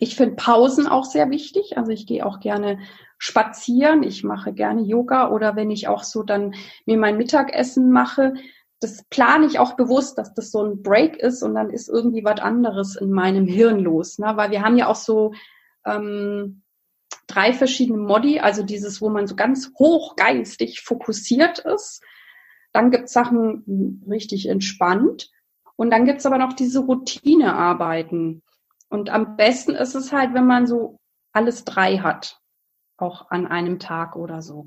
Ich 0.00 0.16
finde 0.16 0.34
Pausen 0.34 0.88
auch 0.88 1.04
sehr 1.04 1.30
wichtig. 1.30 1.76
Also 1.78 1.92
ich 1.92 2.06
gehe 2.06 2.26
auch 2.26 2.40
gerne 2.40 2.78
spazieren. 3.18 4.02
Ich 4.02 4.24
mache 4.24 4.52
gerne 4.52 4.82
Yoga 4.82 5.30
oder 5.30 5.54
wenn 5.54 5.70
ich 5.70 5.86
auch 5.86 6.02
so 6.02 6.24
dann 6.24 6.54
mir 6.86 6.98
mein 6.98 7.16
Mittagessen 7.16 7.92
mache, 7.92 8.34
das 8.82 9.04
plane 9.04 9.46
ich 9.46 9.58
auch 9.58 9.76
bewusst, 9.76 10.18
dass 10.18 10.34
das 10.34 10.50
so 10.50 10.62
ein 10.62 10.82
Break 10.82 11.16
ist 11.16 11.42
und 11.42 11.54
dann 11.54 11.70
ist 11.70 11.88
irgendwie 11.88 12.24
was 12.24 12.40
anderes 12.40 12.96
in 12.96 13.12
meinem 13.12 13.46
Hirn 13.46 13.78
los. 13.78 14.18
Ne? 14.18 14.32
Weil 14.36 14.50
wir 14.50 14.62
haben 14.62 14.76
ja 14.76 14.88
auch 14.88 14.96
so 14.96 15.34
ähm, 15.86 16.62
drei 17.26 17.52
verschiedene 17.52 17.98
Modi, 17.98 18.40
also 18.40 18.62
dieses, 18.62 19.00
wo 19.00 19.08
man 19.08 19.26
so 19.26 19.36
ganz 19.36 19.72
hochgeistig 19.78 20.80
fokussiert 20.82 21.60
ist. 21.60 22.02
Dann 22.72 22.90
gibt's 22.90 23.12
Sachen 23.12 24.02
richtig 24.08 24.48
entspannt. 24.48 25.30
Und 25.76 25.90
dann 25.90 26.04
gibt's 26.04 26.26
aber 26.26 26.38
noch 26.38 26.52
diese 26.52 26.80
Routinearbeiten. 26.80 28.42
Und 28.88 29.10
am 29.10 29.36
besten 29.36 29.72
ist 29.72 29.94
es 29.94 30.12
halt, 30.12 30.34
wenn 30.34 30.46
man 30.46 30.66
so 30.66 30.98
alles 31.32 31.64
drei 31.64 31.98
hat, 31.98 32.40
auch 32.96 33.30
an 33.30 33.46
einem 33.46 33.78
Tag 33.78 34.16
oder 34.16 34.42
so. 34.42 34.66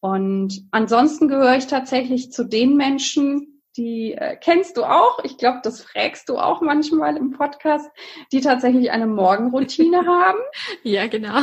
Und 0.00 0.66
ansonsten 0.70 1.28
gehöre 1.28 1.56
ich 1.56 1.66
tatsächlich 1.66 2.32
zu 2.32 2.44
den 2.44 2.76
Menschen, 2.76 3.62
die 3.76 4.12
äh, 4.12 4.36
kennst 4.36 4.76
du 4.76 4.84
auch, 4.84 5.22
ich 5.24 5.36
glaube, 5.36 5.60
das 5.62 5.82
fragst 5.82 6.28
du 6.28 6.38
auch 6.38 6.60
manchmal 6.60 7.16
im 7.16 7.32
Podcast, 7.32 7.90
die 8.32 8.40
tatsächlich 8.40 8.90
eine 8.90 9.06
Morgenroutine 9.06 9.98
haben. 10.06 10.38
Ja, 10.82 11.06
genau. 11.06 11.40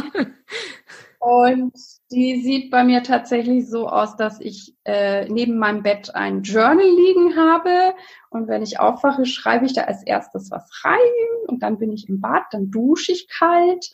Und 1.20 1.74
die 2.12 2.42
sieht 2.42 2.70
bei 2.70 2.84
mir 2.84 3.02
tatsächlich 3.02 3.70
so 3.70 3.88
aus, 3.88 4.18
dass 4.18 4.42
ich 4.42 4.76
äh, 4.84 5.26
neben 5.30 5.58
meinem 5.58 5.82
Bett 5.82 6.14
ein 6.14 6.44
Journal 6.44 6.86
liegen 6.86 7.38
habe. 7.38 7.96
Und 8.30 8.50
wenn 8.50 8.62
ich 8.62 8.80
aufwache, 8.80 9.26
schreibe 9.26 9.66
ich 9.66 9.74
da 9.74 9.84
als 9.84 10.04
erstes 10.06 10.52
was 10.52 10.70
rein. 10.84 11.00
Und 11.48 11.64
dann 11.64 11.78
bin 11.78 11.94
ich 11.94 12.10
im 12.10 12.20
Bad, 12.20 12.44
dann 12.52 12.72
dusche 12.72 13.14
ich 13.14 13.30
kalt. 13.30 13.90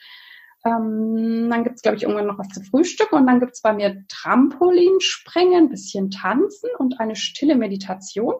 Ähm, 0.65 1.47
dann 1.49 1.63
gibt's 1.63 1.81
glaube 1.81 1.97
ich, 1.97 2.03
irgendwann 2.03 2.27
noch 2.27 2.37
was 2.37 2.49
zu 2.49 2.61
frühstücken 2.61 3.15
und 3.15 3.27
dann 3.27 3.39
gibt's 3.39 3.61
bei 3.61 3.73
mir 3.73 4.03
Trampolinspringen, 4.09 5.65
ein 5.65 5.69
bisschen 5.69 6.11
tanzen 6.11 6.69
und 6.77 6.99
eine 6.99 7.15
stille 7.15 7.55
Meditation. 7.55 8.35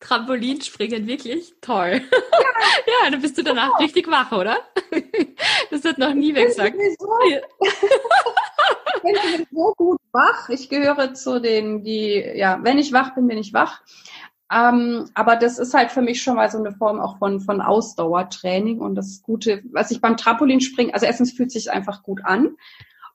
Trampolinspringen, 0.00 1.06
wirklich 1.06 1.54
toll. 1.60 2.00
Ja. 2.02 2.18
ja, 3.04 3.10
dann 3.10 3.22
bist 3.22 3.38
du 3.38 3.42
danach 3.42 3.78
richtig 3.80 4.08
wach, 4.08 4.32
oder? 4.32 4.58
Das 5.70 5.84
wird 5.84 5.98
noch 5.98 6.14
nie 6.14 6.34
weg 6.34 6.48
gesagt. 6.48 6.74
Ich 6.74 6.96
bin 9.02 9.46
so 9.50 9.74
gut 9.76 10.00
wach. 10.12 10.48
Ich 10.48 10.68
gehöre 10.68 11.14
zu 11.14 11.40
den, 11.40 11.84
die, 11.84 12.24
ja, 12.34 12.58
wenn 12.62 12.78
ich 12.78 12.92
wach 12.92 13.14
bin, 13.14 13.28
bin 13.28 13.38
ich 13.38 13.52
wach. 13.52 13.82
Ähm, 14.50 15.10
aber 15.14 15.36
das 15.36 15.58
ist 15.58 15.74
halt 15.74 15.90
für 15.90 16.00
mich 16.00 16.22
schon 16.22 16.36
mal 16.36 16.50
so 16.50 16.58
eine 16.58 16.72
Form 16.72 17.00
auch 17.00 17.18
von, 17.18 17.40
von 17.40 17.60
Ausdauertraining 17.60 18.80
und 18.80 18.94
das 18.94 19.22
Gute, 19.22 19.62
was 19.72 19.90
ich 19.90 20.00
beim 20.00 20.16
Trampolinspringen, 20.16 20.94
also 20.94 21.04
erstens 21.04 21.32
fühlt 21.32 21.50
sich 21.50 21.70
einfach 21.70 22.02
gut 22.02 22.24
an. 22.24 22.56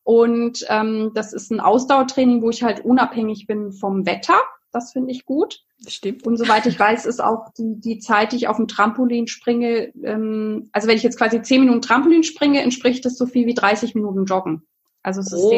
Und 0.03 0.65
ähm, 0.69 1.11
das 1.15 1.33
ist 1.33 1.51
ein 1.51 1.59
Ausdauertraining, 1.59 2.41
wo 2.41 2.49
ich 2.49 2.61
halt 2.61 2.83
unabhängig 2.83 3.47
bin 3.47 3.71
vom 3.71 4.05
Wetter. 4.05 4.35
Das 4.71 4.91
finde 4.91 5.11
ich 5.11 5.25
gut. 5.25 5.61
Stimmt. 5.87 6.25
Und 6.25 6.37
soweit 6.37 6.65
ich 6.65 6.79
weiß, 6.79 7.05
ist 7.05 7.21
auch 7.23 7.53
die, 7.57 7.79
die 7.79 7.99
Zeit, 7.99 8.31
die 8.31 8.37
ich 8.37 8.47
auf 8.47 8.57
dem 8.57 8.67
Trampolin 8.67 9.27
springe, 9.27 9.91
ähm, 10.03 10.69
also 10.71 10.87
wenn 10.87 10.97
ich 10.97 11.03
jetzt 11.03 11.17
quasi 11.17 11.41
zehn 11.41 11.61
Minuten 11.61 11.81
Trampolin 11.81 12.23
springe, 12.23 12.61
entspricht 12.61 13.05
das 13.05 13.17
so 13.17 13.25
viel 13.25 13.47
wie 13.47 13.53
30 13.53 13.95
Minuten 13.95 14.25
Joggen. 14.25 14.63
Also 15.01 15.21
es 15.21 15.31
ist 15.31 15.43
oh. 15.43 15.51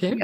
Sehr 0.00 0.16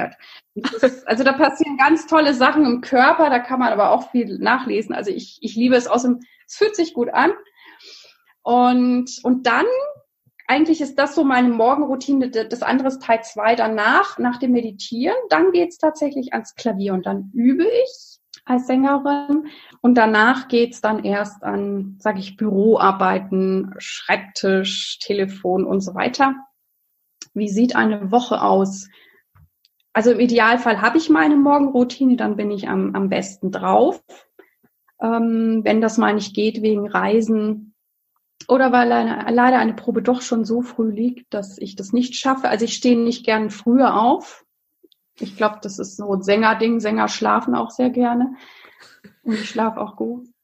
Okay. 0.63 0.99
Also 1.05 1.23
da 1.23 1.33
passieren 1.33 1.77
ganz 1.77 2.07
tolle 2.07 2.33
Sachen 2.33 2.65
im 2.65 2.81
Körper, 2.81 3.29
da 3.29 3.39
kann 3.39 3.59
man 3.59 3.71
aber 3.71 3.91
auch 3.91 4.11
viel 4.11 4.37
nachlesen. 4.39 4.93
Also 4.93 5.11
ich, 5.11 5.37
ich 5.41 5.55
liebe 5.55 5.75
es 5.75 5.87
außerdem, 5.87 6.19
es 6.47 6.55
fühlt 6.55 6.75
sich 6.75 6.93
gut 6.93 7.09
an. 7.09 7.31
Und, 8.41 9.09
und 9.23 9.47
dann, 9.47 9.65
eigentlich 10.47 10.81
ist 10.81 10.99
das 10.99 11.15
so 11.15 11.23
meine 11.23 11.49
Morgenroutine, 11.49 12.29
das 12.29 12.61
andere 12.61 12.89
ist 12.89 13.01
Teil 13.01 13.23
zwei 13.23 13.55
danach, 13.55 14.17
nach 14.19 14.37
dem 14.37 14.51
Meditieren. 14.51 15.15
Dann 15.29 15.51
geht's 15.51 15.77
tatsächlich 15.77 16.33
ans 16.33 16.55
Klavier 16.55 16.93
und 16.93 17.05
dann 17.05 17.31
übe 17.33 17.63
ich 17.63 18.19
als 18.45 18.67
Sängerin. 18.67 19.47
Und 19.81 19.95
danach 19.95 20.47
geht's 20.49 20.81
dann 20.81 21.03
erst 21.03 21.43
an, 21.43 21.95
sage 21.99 22.19
ich, 22.19 22.35
Büroarbeiten, 22.35 23.73
Schreibtisch, 23.77 24.99
Telefon 24.99 25.63
und 25.63 25.81
so 25.81 25.95
weiter. 25.95 26.35
Wie 27.33 27.49
sieht 27.49 27.75
eine 27.75 28.11
Woche 28.11 28.41
aus? 28.41 28.89
Also 29.93 30.11
im 30.11 30.19
Idealfall 30.19 30.81
habe 30.81 30.97
ich 30.97 31.09
meine 31.09 31.35
Morgenroutine, 31.35 32.17
dann 32.17 32.35
bin 32.35 32.49
ich 32.51 32.67
am, 32.67 32.95
am 32.95 33.09
besten 33.09 33.51
drauf. 33.51 34.03
Ähm, 34.99 35.61
wenn 35.63 35.81
das 35.81 35.97
mal 35.97 36.13
nicht 36.15 36.35
geht 36.35 36.61
wegen 36.63 36.87
Reisen 36.87 37.75
oder 38.47 38.71
weil 38.71 38.91
eine, 38.91 39.31
leider 39.31 39.59
eine 39.59 39.73
Probe 39.73 40.01
doch 40.01 40.21
schon 40.21 40.45
so 40.45 40.61
früh 40.63 40.89
liegt, 40.89 41.33
dass 41.33 41.57
ich 41.59 41.75
das 41.75 41.93
nicht 41.93 42.15
schaffe. 42.15 42.49
Also 42.49 42.65
ich 42.65 42.73
stehe 42.73 42.97
nicht 42.97 43.23
gern 43.23 43.51
früher 43.51 44.01
auf. 44.01 44.45
Ich 45.19 45.37
glaube, 45.37 45.59
das 45.61 45.77
ist 45.77 45.97
so 45.97 46.11
ein 46.11 46.23
Sängerding. 46.23 46.79
Sänger 46.79 47.07
schlafen 47.07 47.53
auch 47.53 47.69
sehr 47.69 47.91
gerne. 47.91 48.35
Und 49.21 49.35
ich 49.35 49.49
schlafe 49.49 49.79
auch 49.79 49.95
gut. 49.95 50.27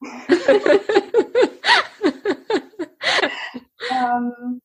ähm, 3.90 4.60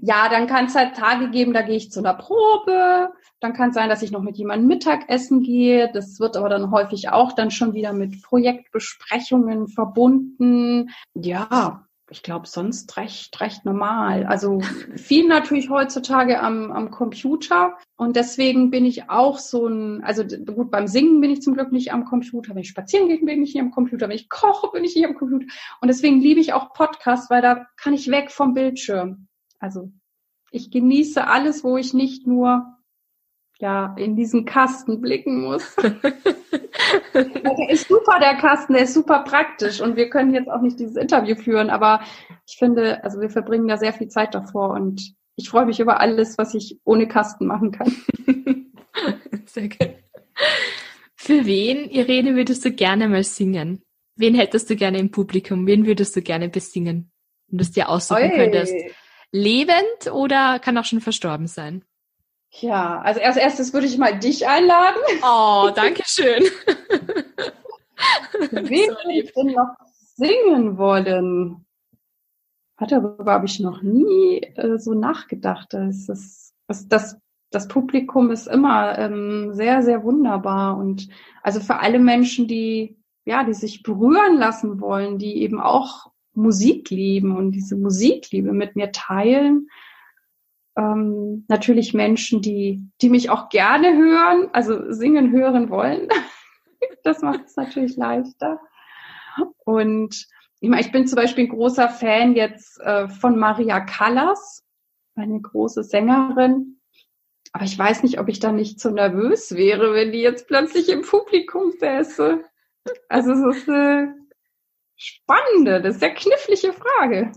ja, 0.00 0.28
dann 0.28 0.46
kann 0.46 0.66
es 0.66 0.74
halt 0.74 0.96
Tage 0.96 1.30
geben, 1.30 1.52
da 1.52 1.62
gehe 1.62 1.76
ich 1.76 1.90
zu 1.90 2.00
einer 2.00 2.14
Probe. 2.14 3.10
Dann 3.40 3.52
kann 3.52 3.70
es 3.70 3.74
sein, 3.74 3.88
dass 3.88 4.02
ich 4.02 4.12
noch 4.12 4.22
mit 4.22 4.36
jemandem 4.36 4.68
Mittagessen 4.68 5.42
gehe. 5.42 5.90
Das 5.92 6.20
wird 6.20 6.36
aber 6.36 6.48
dann 6.48 6.70
häufig 6.70 7.10
auch 7.10 7.32
dann 7.32 7.50
schon 7.50 7.74
wieder 7.74 7.92
mit 7.92 8.22
Projektbesprechungen 8.22 9.68
verbunden. 9.68 10.90
Ja, 11.14 11.86
ich 12.12 12.22
glaube, 12.22 12.46
sonst 12.46 12.94
recht, 12.98 13.40
recht 13.40 13.64
normal. 13.64 14.26
Also 14.26 14.60
viel 14.96 15.26
natürlich 15.26 15.70
heutzutage 15.70 16.40
am, 16.40 16.70
am 16.70 16.90
Computer. 16.90 17.78
Und 17.96 18.16
deswegen 18.16 18.70
bin 18.70 18.84
ich 18.84 19.08
auch 19.08 19.38
so 19.38 19.66
ein, 19.66 20.04
also 20.04 20.22
gut, 20.22 20.70
beim 20.70 20.86
Singen 20.86 21.22
bin 21.22 21.30
ich 21.30 21.40
zum 21.40 21.54
Glück 21.54 21.72
nicht 21.72 21.90
am 21.92 22.04
Computer. 22.04 22.54
Wenn 22.54 22.60
ich 22.60 22.68
spazieren 22.68 23.08
gehe, 23.08 23.18
bin 23.18 23.42
ich 23.42 23.54
nicht 23.54 23.60
am 23.60 23.70
Computer. 23.70 24.08
Wenn 24.08 24.16
ich 24.16 24.28
koche, 24.28 24.70
bin 24.72 24.84
ich 24.84 24.94
nicht 24.94 25.06
am 25.06 25.14
Computer. 25.14 25.46
Und 25.80 25.88
deswegen 25.88 26.20
liebe 26.20 26.38
ich 26.38 26.52
auch 26.52 26.74
Podcasts, 26.74 27.30
weil 27.30 27.40
da 27.40 27.66
kann 27.76 27.94
ich 27.94 28.10
weg 28.10 28.30
vom 28.30 28.52
Bildschirm. 28.52 29.26
Also 29.62 29.92
ich 30.50 30.70
genieße 30.70 31.26
alles, 31.26 31.62
wo 31.62 31.76
ich 31.76 31.94
nicht 31.94 32.26
nur 32.26 32.66
ja 33.60 33.94
in 33.96 34.16
diesen 34.16 34.44
Kasten 34.44 35.00
blicken 35.00 35.40
muss. 35.40 35.76
der 37.14 37.70
ist 37.70 37.86
super, 37.86 38.18
der 38.18 38.34
Kasten, 38.34 38.72
der 38.72 38.82
ist 38.82 38.94
super 38.94 39.20
praktisch 39.20 39.80
und 39.80 39.94
wir 39.96 40.10
können 40.10 40.34
jetzt 40.34 40.50
auch 40.50 40.60
nicht 40.60 40.80
dieses 40.80 40.96
Interview 40.96 41.36
führen, 41.36 41.70
aber 41.70 42.00
ich 42.46 42.56
finde, 42.58 43.04
also 43.04 43.20
wir 43.20 43.30
verbringen 43.30 43.68
da 43.68 43.76
sehr 43.76 43.92
viel 43.92 44.08
Zeit 44.08 44.34
davor 44.34 44.70
und 44.70 45.14
ich 45.36 45.48
freue 45.48 45.64
mich 45.64 45.78
über 45.78 46.00
alles, 46.00 46.36
was 46.38 46.54
ich 46.54 46.80
ohne 46.84 47.06
Kasten 47.06 47.46
machen 47.46 47.70
kann. 47.70 47.94
Sehr 49.46 49.68
gut. 49.68 49.94
Für 51.14 51.46
wen, 51.46 51.88
Irene, 51.88 52.34
würdest 52.34 52.64
du 52.66 52.72
gerne 52.72 53.08
mal 53.08 53.24
singen? 53.24 53.82
Wen 54.14 54.34
hättest 54.34 54.68
du 54.68 54.76
gerne 54.76 54.98
im 54.98 55.10
Publikum? 55.10 55.66
Wen 55.66 55.86
würdest 55.86 56.14
du 56.14 56.20
gerne 56.20 56.50
besingen? 56.50 57.10
Wenn 57.48 57.58
du 57.58 57.62
es 57.62 57.70
dir 57.70 57.88
aussuchen 57.88 58.30
Oi. 58.30 58.36
könntest 58.36 58.74
lebend 59.32 60.12
oder 60.12 60.58
kann 60.58 60.78
auch 60.78 60.84
schon 60.84 61.00
verstorben 61.00 61.48
sein? 61.48 61.84
Ja, 62.50 63.00
also 63.00 63.20
als 63.20 63.36
erstes 63.36 63.72
würde 63.72 63.86
ich 63.86 63.96
mal 63.96 64.18
dich 64.18 64.46
einladen. 64.46 65.00
Oh, 65.22 65.70
danke 65.74 66.02
schön. 66.04 66.44
Wen 68.50 68.90
so 68.90 68.96
würde 68.96 69.12
ich 69.12 69.32
denn 69.32 69.46
noch 69.46 69.74
singen 70.16 70.76
wollen? 70.76 71.64
Darüber 72.78 73.32
habe 73.32 73.46
ich 73.46 73.60
noch 73.60 73.82
nie 73.82 74.38
äh, 74.56 74.78
so 74.78 74.92
nachgedacht. 74.92 75.72
Das, 75.72 76.08
ist, 76.08 76.54
das, 76.66 76.88
das, 76.88 77.16
das 77.50 77.68
Publikum 77.68 78.30
ist 78.30 78.48
immer 78.48 78.98
ähm, 78.98 79.54
sehr, 79.54 79.82
sehr 79.82 80.02
wunderbar. 80.02 80.76
Und 80.76 81.08
also 81.42 81.60
für 81.60 81.78
alle 81.78 82.00
Menschen, 82.00 82.48
die, 82.48 82.98
ja, 83.24 83.44
die 83.44 83.54
sich 83.54 83.82
berühren 83.82 84.36
lassen 84.36 84.80
wollen, 84.80 85.18
die 85.18 85.42
eben 85.42 85.60
auch 85.60 86.11
Musik 86.34 86.90
lieben 86.90 87.36
und 87.36 87.52
diese 87.52 87.76
Musikliebe 87.76 88.52
mit 88.52 88.76
mir 88.76 88.92
teilen. 88.92 89.68
Ähm, 90.76 91.44
natürlich 91.48 91.92
Menschen, 91.92 92.40
die, 92.40 92.82
die 93.00 93.10
mich 93.10 93.30
auch 93.30 93.48
gerne 93.50 93.96
hören, 93.96 94.48
also 94.52 94.90
singen 94.92 95.30
hören 95.32 95.68
wollen. 95.68 96.08
das 97.04 97.20
macht 97.22 97.46
es 97.46 97.56
natürlich 97.56 97.96
leichter. 97.96 98.60
Und 99.64 100.26
ich, 100.60 100.68
meine, 100.68 100.82
ich 100.82 100.92
bin 100.92 101.06
zum 101.06 101.16
Beispiel 101.16 101.44
ein 101.44 101.50
großer 101.50 101.88
Fan 101.88 102.34
jetzt 102.34 102.80
äh, 102.80 103.08
von 103.08 103.38
Maria 103.38 103.80
Callas, 103.80 104.64
eine 105.14 105.40
große 105.40 105.82
Sängerin. 105.82 106.78
Aber 107.52 107.64
ich 107.64 107.78
weiß 107.78 108.02
nicht, 108.02 108.18
ob 108.18 108.28
ich 108.28 108.40
da 108.40 108.50
nicht 108.50 108.80
so 108.80 108.90
nervös 108.90 109.54
wäre, 109.54 109.92
wenn 109.92 110.12
die 110.12 110.20
jetzt 110.20 110.46
plötzlich 110.46 110.88
im 110.88 111.02
Publikum 111.02 111.72
säße. 111.78 112.42
Also 113.08 113.32
es 113.32 113.56
ist 113.56 113.68
äh, 113.68 114.06
spannende, 115.02 115.80
das 115.82 115.96
ist 115.96 116.02
eine 116.02 116.14
knifflige 116.14 116.72
Frage. 116.72 117.32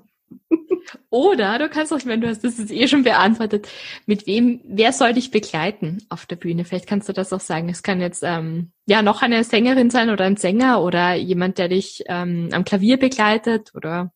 Oder 1.09 1.59
du 1.59 1.69
kannst 1.69 1.93
auch, 1.93 1.99
wenn 2.05 2.21
du 2.21 2.27
hast 2.27 2.43
das 2.43 2.59
ist 2.59 2.71
eh 2.71 2.87
schon 2.87 3.03
beantwortet, 3.03 3.67
mit 4.05 4.27
wem, 4.27 4.61
wer 4.65 4.91
soll 4.91 5.13
dich 5.13 5.31
begleiten 5.31 6.05
auf 6.09 6.25
der 6.25 6.35
Bühne? 6.35 6.65
Vielleicht 6.65 6.87
kannst 6.87 7.09
du 7.09 7.13
das 7.13 7.33
auch 7.33 7.39
sagen. 7.39 7.69
Es 7.69 7.83
kann 7.83 8.01
jetzt 8.01 8.23
ähm, 8.23 8.71
ja 8.85 9.01
noch 9.01 9.21
eine 9.21 9.43
Sängerin 9.43 9.89
sein 9.89 10.09
oder 10.09 10.25
ein 10.25 10.37
Sänger 10.37 10.81
oder 10.81 11.15
jemand, 11.15 11.57
der 11.57 11.69
dich 11.69 12.03
ähm, 12.07 12.49
am 12.51 12.65
Klavier 12.65 12.97
begleitet 12.97 13.71
oder 13.75 14.11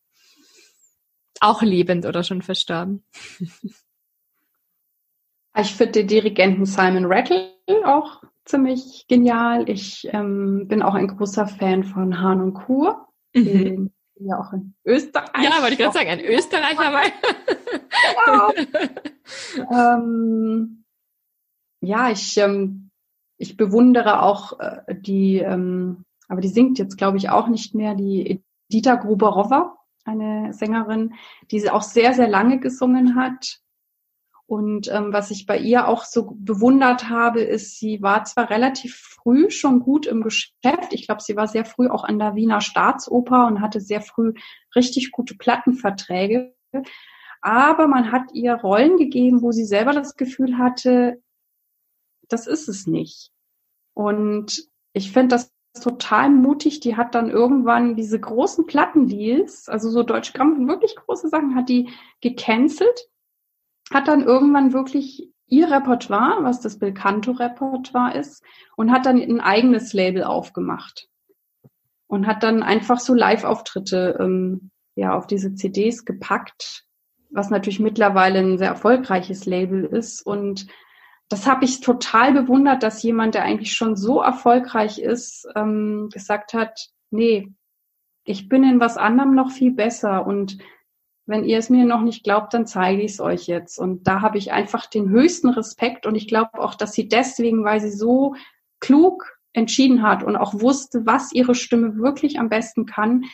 auch 1.40 1.62
lebend 1.62 2.06
oder 2.06 2.24
schon 2.24 2.42
verstorben. 2.42 3.04
Ich 5.58 5.76
finde 5.76 5.94
den 5.94 6.08
Dirigenten 6.08 6.66
Simon 6.66 7.06
Rattle 7.06 7.52
auch 7.84 8.24
ziemlich 8.46 9.06
genial. 9.10 9.70
Ich 9.70 10.08
ähm, 10.14 10.68
bin 10.68 10.82
auch 10.82 10.94
ein 10.94 11.08
großer 11.08 11.48
Fan 11.48 11.84
von 11.84 12.22
Han 12.22 12.40
und 12.40 12.54
Kur. 12.54 13.09
Mhm. 13.44 13.92
Ja, 14.22 14.38
auch 14.38 14.52
in 14.52 14.76
Österreich. 14.86 15.44
Ja, 15.44 15.62
wollte 15.62 15.74
ich 15.74 15.80
gerade 15.80 15.94
sagen, 15.94 16.10
ein 16.10 16.20
Österreicher 16.20 16.92
mal. 16.92 17.06
genau. 18.26 18.54
ähm, 19.72 20.84
ja, 21.82 22.12
ich, 22.12 22.36
ähm, 22.38 22.90
ich 23.38 23.56
bewundere 23.56 24.22
auch 24.22 24.60
äh, 24.60 24.82
die, 24.94 25.38
ähm, 25.38 26.04
aber 26.28 26.42
die 26.42 26.50
singt 26.50 26.78
jetzt, 26.80 26.98
glaube 26.98 27.18
ich, 27.18 27.30
auch 27.30 27.48
nicht 27.48 27.74
mehr, 27.76 27.96
die 27.96 28.44
Dieter 28.72 28.98
Gruberova, 28.98 29.78
eine 30.04 30.54
Sängerin, 30.54 31.16
die 31.50 31.60
sie 31.60 31.70
auch 31.70 31.82
sehr, 31.82 32.14
sehr 32.14 32.28
lange 32.28 32.60
gesungen 32.60 33.16
hat. 33.16 33.60
Und 34.50 34.88
ähm, 34.92 35.14
was 35.14 35.30
ich 35.30 35.46
bei 35.46 35.60
ihr 35.60 35.88
auch 35.88 36.04
so 36.06 36.34
bewundert 36.36 37.08
habe, 37.08 37.42
ist, 37.42 37.78
sie 37.78 38.02
war 38.02 38.24
zwar 38.24 38.50
relativ 38.50 38.96
früh 38.96 39.52
schon 39.52 39.80
gut 39.80 40.08
im 40.08 40.24
Geschäft. 40.24 40.92
Ich 40.92 41.06
glaube, 41.06 41.22
sie 41.22 41.36
war 41.36 41.48
sehr 41.48 41.66
früh 41.66 41.88
auch 41.88 42.04
an 42.04 42.18
der 42.18 42.34
Wiener 42.34 42.60
Staatsoper 42.60 43.46
und 43.46 43.62
hatte 43.62 43.80
sehr 43.80 44.02
früh 44.02 44.34
richtig 44.76 45.12
gute 45.12 45.36
Plattenverträge. 45.36 46.56
Aber 47.42 47.88
man 47.88 48.12
hat 48.12 48.34
ihr 48.34 48.56
Rollen 48.56 48.98
gegeben, 48.98 49.44
wo 49.44 49.52
sie 49.52 49.66
selber 49.66 49.94
das 49.94 50.16
Gefühl 50.16 50.58
hatte, 50.58 51.22
das 52.28 52.48
ist 52.48 52.68
es 52.68 52.88
nicht. 52.88 53.32
Und 53.94 54.68
ich 54.94 55.12
finde 55.12 55.36
das 55.36 55.54
total 55.80 56.32
mutig. 56.32 56.80
Die 56.80 56.98
hat 56.98 57.14
dann 57.14 57.30
irgendwann 57.30 57.96
diese 57.96 58.20
großen 58.20 58.66
Plattendeals, 58.66 59.70
also 59.70 59.92
so 59.92 60.02
Deutsche 60.02 60.34
Grammophon, 60.34 60.68
wirklich 60.68 60.96
große 60.96 61.30
Sachen, 61.30 61.54
hat 61.54 61.70
die 61.70 61.90
gecancelt 62.22 63.10
hat 63.92 64.08
dann 64.08 64.24
irgendwann 64.24 64.74
wirklich 64.74 65.30
ihr 65.48 65.72
Repertoire, 65.72 66.44
was 66.44 66.62
das 66.62 66.78
Belcanto-Repertoire 66.78 68.16
ist, 68.18 68.44
und 68.76 68.92
hat 68.92 69.06
dann 69.06 69.18
ein 69.20 69.42
eigenes 69.42 69.94
Label 69.94 70.24
aufgemacht. 70.24 71.08
und 72.08 72.26
hat 72.26 72.42
dann 72.44 72.64
einfach 72.64 73.00
so 73.00 73.14
Live-Auftritte 73.14 74.18
ähm, 74.20 74.72
ja 74.96 75.16
auf 75.16 75.28
diese 75.28 75.54
CDs 75.54 76.06
gepackt, 76.06 76.86
was 77.30 77.52
natürlich 77.52 77.80
mittlerweile 77.80 78.40
ein 78.40 78.58
sehr 78.58 78.70
erfolgreiches 78.70 79.46
Label 79.46 79.86
ist 79.86 80.22
und 80.26 80.68
das 81.30 81.46
habe 81.46 81.64
ich 81.64 81.80
total 81.80 82.34
bewundert, 82.34 82.82
dass 82.82 83.04
jemand, 83.04 83.36
der 83.36 83.44
eigentlich 83.44 83.74
schon 83.74 83.96
so 83.96 84.20
erfolgreich 84.20 84.98
ist, 84.98 85.48
ähm, 85.56 86.10
gesagt 86.12 86.54
hat, 86.56 86.90
nee, 87.12 87.54
ich 88.24 88.50
bin 88.50 88.64
in 88.64 88.80
was 88.80 88.98
anderem 88.98 89.36
noch 89.36 89.52
viel 89.52 89.72
besser 89.72 90.26
und 90.26 90.58
wenn 91.30 91.46
ihr 91.46 91.60
es 91.60 91.70
mir 91.70 91.86
noch 91.86 92.02
nicht 92.02 92.24
glaubt, 92.24 92.56
dann 92.56 92.66
zeige 92.66 93.04
ich 93.04 93.12
es 93.12 93.20
euch 93.20 93.46
jetzt. 93.46 93.78
Und 93.78 94.08
da 94.08 94.22
habe 94.22 94.40
ich 94.40 94.52
einfach 94.52 94.88
den 94.88 95.10
höchsten 95.10 95.50
Respekt 95.50 96.08
und 96.08 96.16
ich 96.16 96.28
glaube 96.28 96.60
auch, 96.60 96.74
dass 96.74 96.94
sie 96.94 97.08
deswegen, 97.08 97.64
weil 97.64 97.80
sie 97.80 97.92
so 97.92 98.34
klug 98.80 99.38
entschieden 99.54 100.02
hat 100.02 100.24
und 100.24 100.36
auch 100.36 100.60
wusste, 100.60 101.06
was 101.06 101.32
ihre 101.32 101.54
Stimme 101.54 101.98
wirklich 101.98 102.40
am 102.40 102.50
besten 102.50 102.88
kann. 102.88 103.26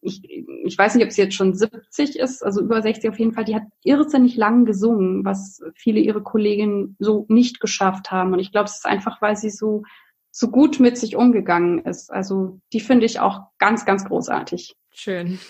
Ich, 0.00 0.22
ich 0.24 0.78
weiß 0.78 0.94
nicht, 0.94 1.04
ob 1.04 1.10
sie 1.10 1.22
jetzt 1.22 1.34
schon 1.34 1.54
70 1.54 2.16
ist, 2.16 2.44
also 2.44 2.60
über 2.60 2.80
60 2.80 3.10
auf 3.10 3.18
jeden 3.18 3.32
Fall. 3.32 3.44
Die 3.44 3.56
hat 3.56 3.64
irrsinnig 3.82 4.36
lang 4.36 4.64
gesungen, 4.64 5.24
was 5.24 5.62
viele 5.74 5.98
ihre 5.98 6.22
Kolleginnen 6.22 6.96
so 7.00 7.26
nicht 7.28 7.58
geschafft 7.58 8.12
haben. 8.12 8.32
Und 8.32 8.38
ich 8.38 8.52
glaube, 8.52 8.66
es 8.66 8.76
ist 8.76 8.86
einfach, 8.86 9.20
weil 9.20 9.36
sie 9.36 9.50
so, 9.50 9.82
so 10.30 10.48
gut 10.48 10.78
mit 10.78 10.96
sich 10.96 11.16
umgegangen 11.16 11.80
ist. 11.80 12.12
Also 12.12 12.60
die 12.72 12.80
finde 12.80 13.06
ich 13.06 13.18
auch 13.18 13.48
ganz, 13.58 13.84
ganz 13.84 14.04
großartig. 14.04 14.76
Schön. 14.92 15.40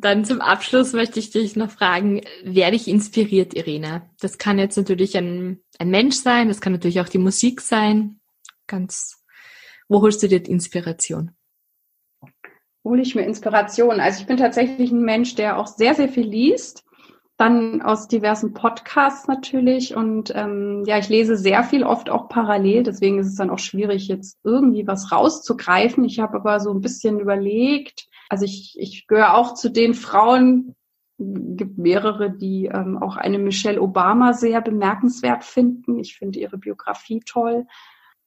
Dann 0.00 0.24
zum 0.24 0.40
Abschluss 0.40 0.92
möchte 0.92 1.18
ich 1.18 1.30
dich 1.30 1.56
noch 1.56 1.70
fragen, 1.70 2.22
wer 2.44 2.70
dich 2.70 2.88
inspiriert, 2.88 3.54
Irene? 3.54 4.08
Das 4.20 4.38
kann 4.38 4.58
jetzt 4.58 4.76
natürlich 4.76 5.16
ein, 5.16 5.60
ein 5.78 5.90
Mensch 5.90 6.16
sein, 6.16 6.48
das 6.48 6.60
kann 6.60 6.72
natürlich 6.72 7.00
auch 7.00 7.08
die 7.08 7.18
Musik 7.18 7.60
sein 7.60 8.20
ganz, 8.72 9.22
wo 9.88 10.00
holst 10.00 10.22
du 10.22 10.28
dir 10.28 10.44
Inspiration? 10.48 11.32
Hole 12.84 13.02
ich 13.02 13.14
mir 13.14 13.22
Inspiration? 13.22 14.00
Also 14.00 14.20
ich 14.20 14.26
bin 14.26 14.38
tatsächlich 14.38 14.90
ein 14.90 15.02
Mensch, 15.02 15.36
der 15.36 15.58
auch 15.58 15.68
sehr, 15.68 15.94
sehr 15.94 16.08
viel 16.08 16.26
liest. 16.26 16.84
Dann 17.36 17.82
aus 17.82 18.08
diversen 18.08 18.54
Podcasts 18.54 19.28
natürlich. 19.28 19.94
Und 19.94 20.32
ähm, 20.34 20.84
ja, 20.86 20.98
ich 20.98 21.08
lese 21.08 21.36
sehr 21.36 21.62
viel, 21.64 21.84
oft 21.84 22.10
auch 22.10 22.28
parallel. 22.28 22.82
Deswegen 22.82 23.18
ist 23.18 23.28
es 23.28 23.36
dann 23.36 23.50
auch 23.50 23.58
schwierig, 23.58 24.08
jetzt 24.08 24.38
irgendwie 24.42 24.86
was 24.86 25.12
rauszugreifen. 25.12 26.04
Ich 26.04 26.18
habe 26.18 26.36
aber 26.36 26.58
so 26.58 26.72
ein 26.72 26.80
bisschen 26.80 27.20
überlegt. 27.20 28.06
Also 28.32 28.46
ich, 28.46 28.78
ich 28.78 29.06
gehöre 29.08 29.34
auch 29.34 29.52
zu 29.52 29.68
den 29.68 29.92
Frauen, 29.92 30.74
gibt 31.18 31.76
mehrere, 31.76 32.30
die 32.30 32.64
ähm, 32.64 32.96
auch 32.96 33.18
eine 33.18 33.38
Michelle 33.38 33.82
Obama 33.82 34.32
sehr 34.32 34.62
bemerkenswert 34.62 35.44
finden. 35.44 35.98
Ich 35.98 36.16
finde 36.16 36.38
ihre 36.38 36.56
Biografie 36.56 37.20
toll. 37.26 37.66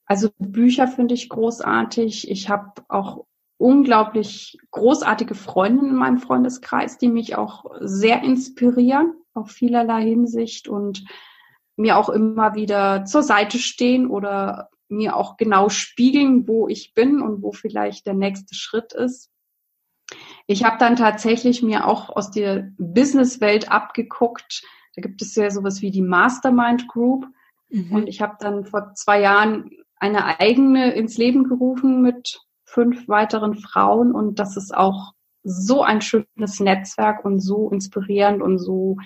Also 0.04 0.28
Bücher 0.38 0.86
finde 0.86 1.14
ich 1.14 1.28
großartig. 1.28 2.30
Ich 2.30 2.48
habe 2.48 2.84
auch 2.86 3.26
unglaublich 3.56 4.56
großartige 4.70 5.34
Freundinnen 5.34 5.90
in 5.90 5.96
meinem 5.96 6.18
Freundeskreis, 6.18 6.98
die 6.98 7.08
mich 7.08 7.34
auch 7.34 7.64
sehr 7.80 8.22
inspirieren 8.22 9.12
auf 9.34 9.50
vielerlei 9.50 10.04
Hinsicht 10.04 10.68
und 10.68 11.04
mir 11.74 11.98
auch 11.98 12.10
immer 12.10 12.54
wieder 12.54 13.06
zur 13.06 13.24
Seite 13.24 13.58
stehen 13.58 14.08
oder 14.08 14.70
mir 14.86 15.16
auch 15.16 15.36
genau 15.36 15.68
spiegeln, 15.68 16.46
wo 16.46 16.68
ich 16.68 16.94
bin 16.94 17.20
und 17.20 17.42
wo 17.42 17.50
vielleicht 17.50 18.06
der 18.06 18.14
nächste 18.14 18.54
Schritt 18.54 18.92
ist. 18.92 19.32
Ich 20.46 20.64
habe 20.64 20.76
dann 20.78 20.96
tatsächlich 20.96 21.62
mir 21.62 21.86
auch 21.86 22.10
aus 22.14 22.30
der 22.30 22.70
Businesswelt 22.78 23.70
abgeguckt. 23.70 24.62
Da 24.94 25.02
gibt 25.02 25.20
es 25.22 25.34
ja 25.34 25.50
sowas 25.50 25.82
wie 25.82 25.90
die 25.90 26.02
Mastermind 26.02 26.88
Group. 26.88 27.26
Mhm. 27.68 27.92
Und 27.92 28.08
ich 28.08 28.20
habe 28.22 28.36
dann 28.38 28.64
vor 28.64 28.94
zwei 28.94 29.20
Jahren 29.20 29.70
eine 29.98 30.40
eigene 30.40 30.92
ins 30.92 31.16
Leben 31.16 31.44
gerufen 31.44 32.02
mit 32.02 32.40
fünf 32.64 33.08
weiteren 33.08 33.54
Frauen 33.54 34.12
und 34.12 34.38
das 34.38 34.56
ist 34.56 34.76
auch 34.76 35.14
so 35.42 35.82
ein 35.82 36.02
schönes 36.02 36.60
Netzwerk 36.60 37.24
und 37.24 37.40
so 37.40 37.70
inspirierend 37.70 38.42
und 38.42 38.58
so, 38.58 38.98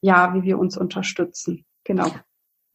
ja, 0.00 0.32
wie 0.34 0.44
wir 0.44 0.58
uns 0.58 0.78
unterstützen. 0.78 1.66
Genau. 1.84 2.10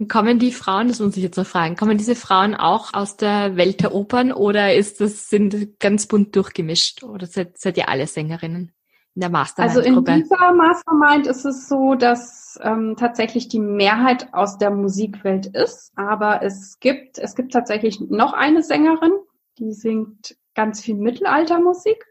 Kommen 0.09 0.39
die 0.39 0.51
Frauen, 0.51 0.87
das 0.87 0.99
muss 0.99 1.15
ich 1.15 1.23
jetzt 1.23 1.37
noch 1.37 1.45
fragen, 1.45 1.75
kommen 1.75 1.97
diese 1.97 2.15
Frauen 2.15 2.55
auch 2.55 2.93
aus 2.93 3.15
der 3.15 3.55
Welt 3.55 3.81
der 3.81 3.93
Opern 3.93 4.31
oder 4.31 4.73
ist 4.73 4.99
das, 4.99 5.29
sind 5.29 5.79
ganz 5.79 6.07
bunt 6.07 6.35
durchgemischt 6.35 7.03
oder 7.03 7.27
seid, 7.27 7.57
seid 7.57 7.77
ihr 7.77 7.89
alle 7.89 8.07
Sängerinnen? 8.07 8.73
in 9.15 9.19
der 9.21 9.29
Mastermind? 9.29 9.77
Also 9.77 9.87
in 9.87 10.03
dieser 10.03 10.53
Mastermind 10.53 11.27
ist 11.27 11.45
es 11.45 11.67
so, 11.67 11.95
dass 11.95 12.59
ähm, 12.63 12.95
tatsächlich 12.97 13.47
die 13.47 13.59
Mehrheit 13.59 14.33
aus 14.33 14.57
der 14.57 14.71
Musikwelt 14.71 15.47
ist, 15.47 15.91
aber 15.95 16.41
es 16.41 16.79
gibt 16.79 17.19
es 17.19 17.35
gibt 17.35 17.53
tatsächlich 17.53 17.99
noch 17.99 18.33
eine 18.33 18.63
Sängerin, 18.63 19.13
die 19.59 19.73
singt 19.73 20.35
ganz 20.55 20.81
viel 20.81 20.95
Mittelaltermusik. 20.95 22.05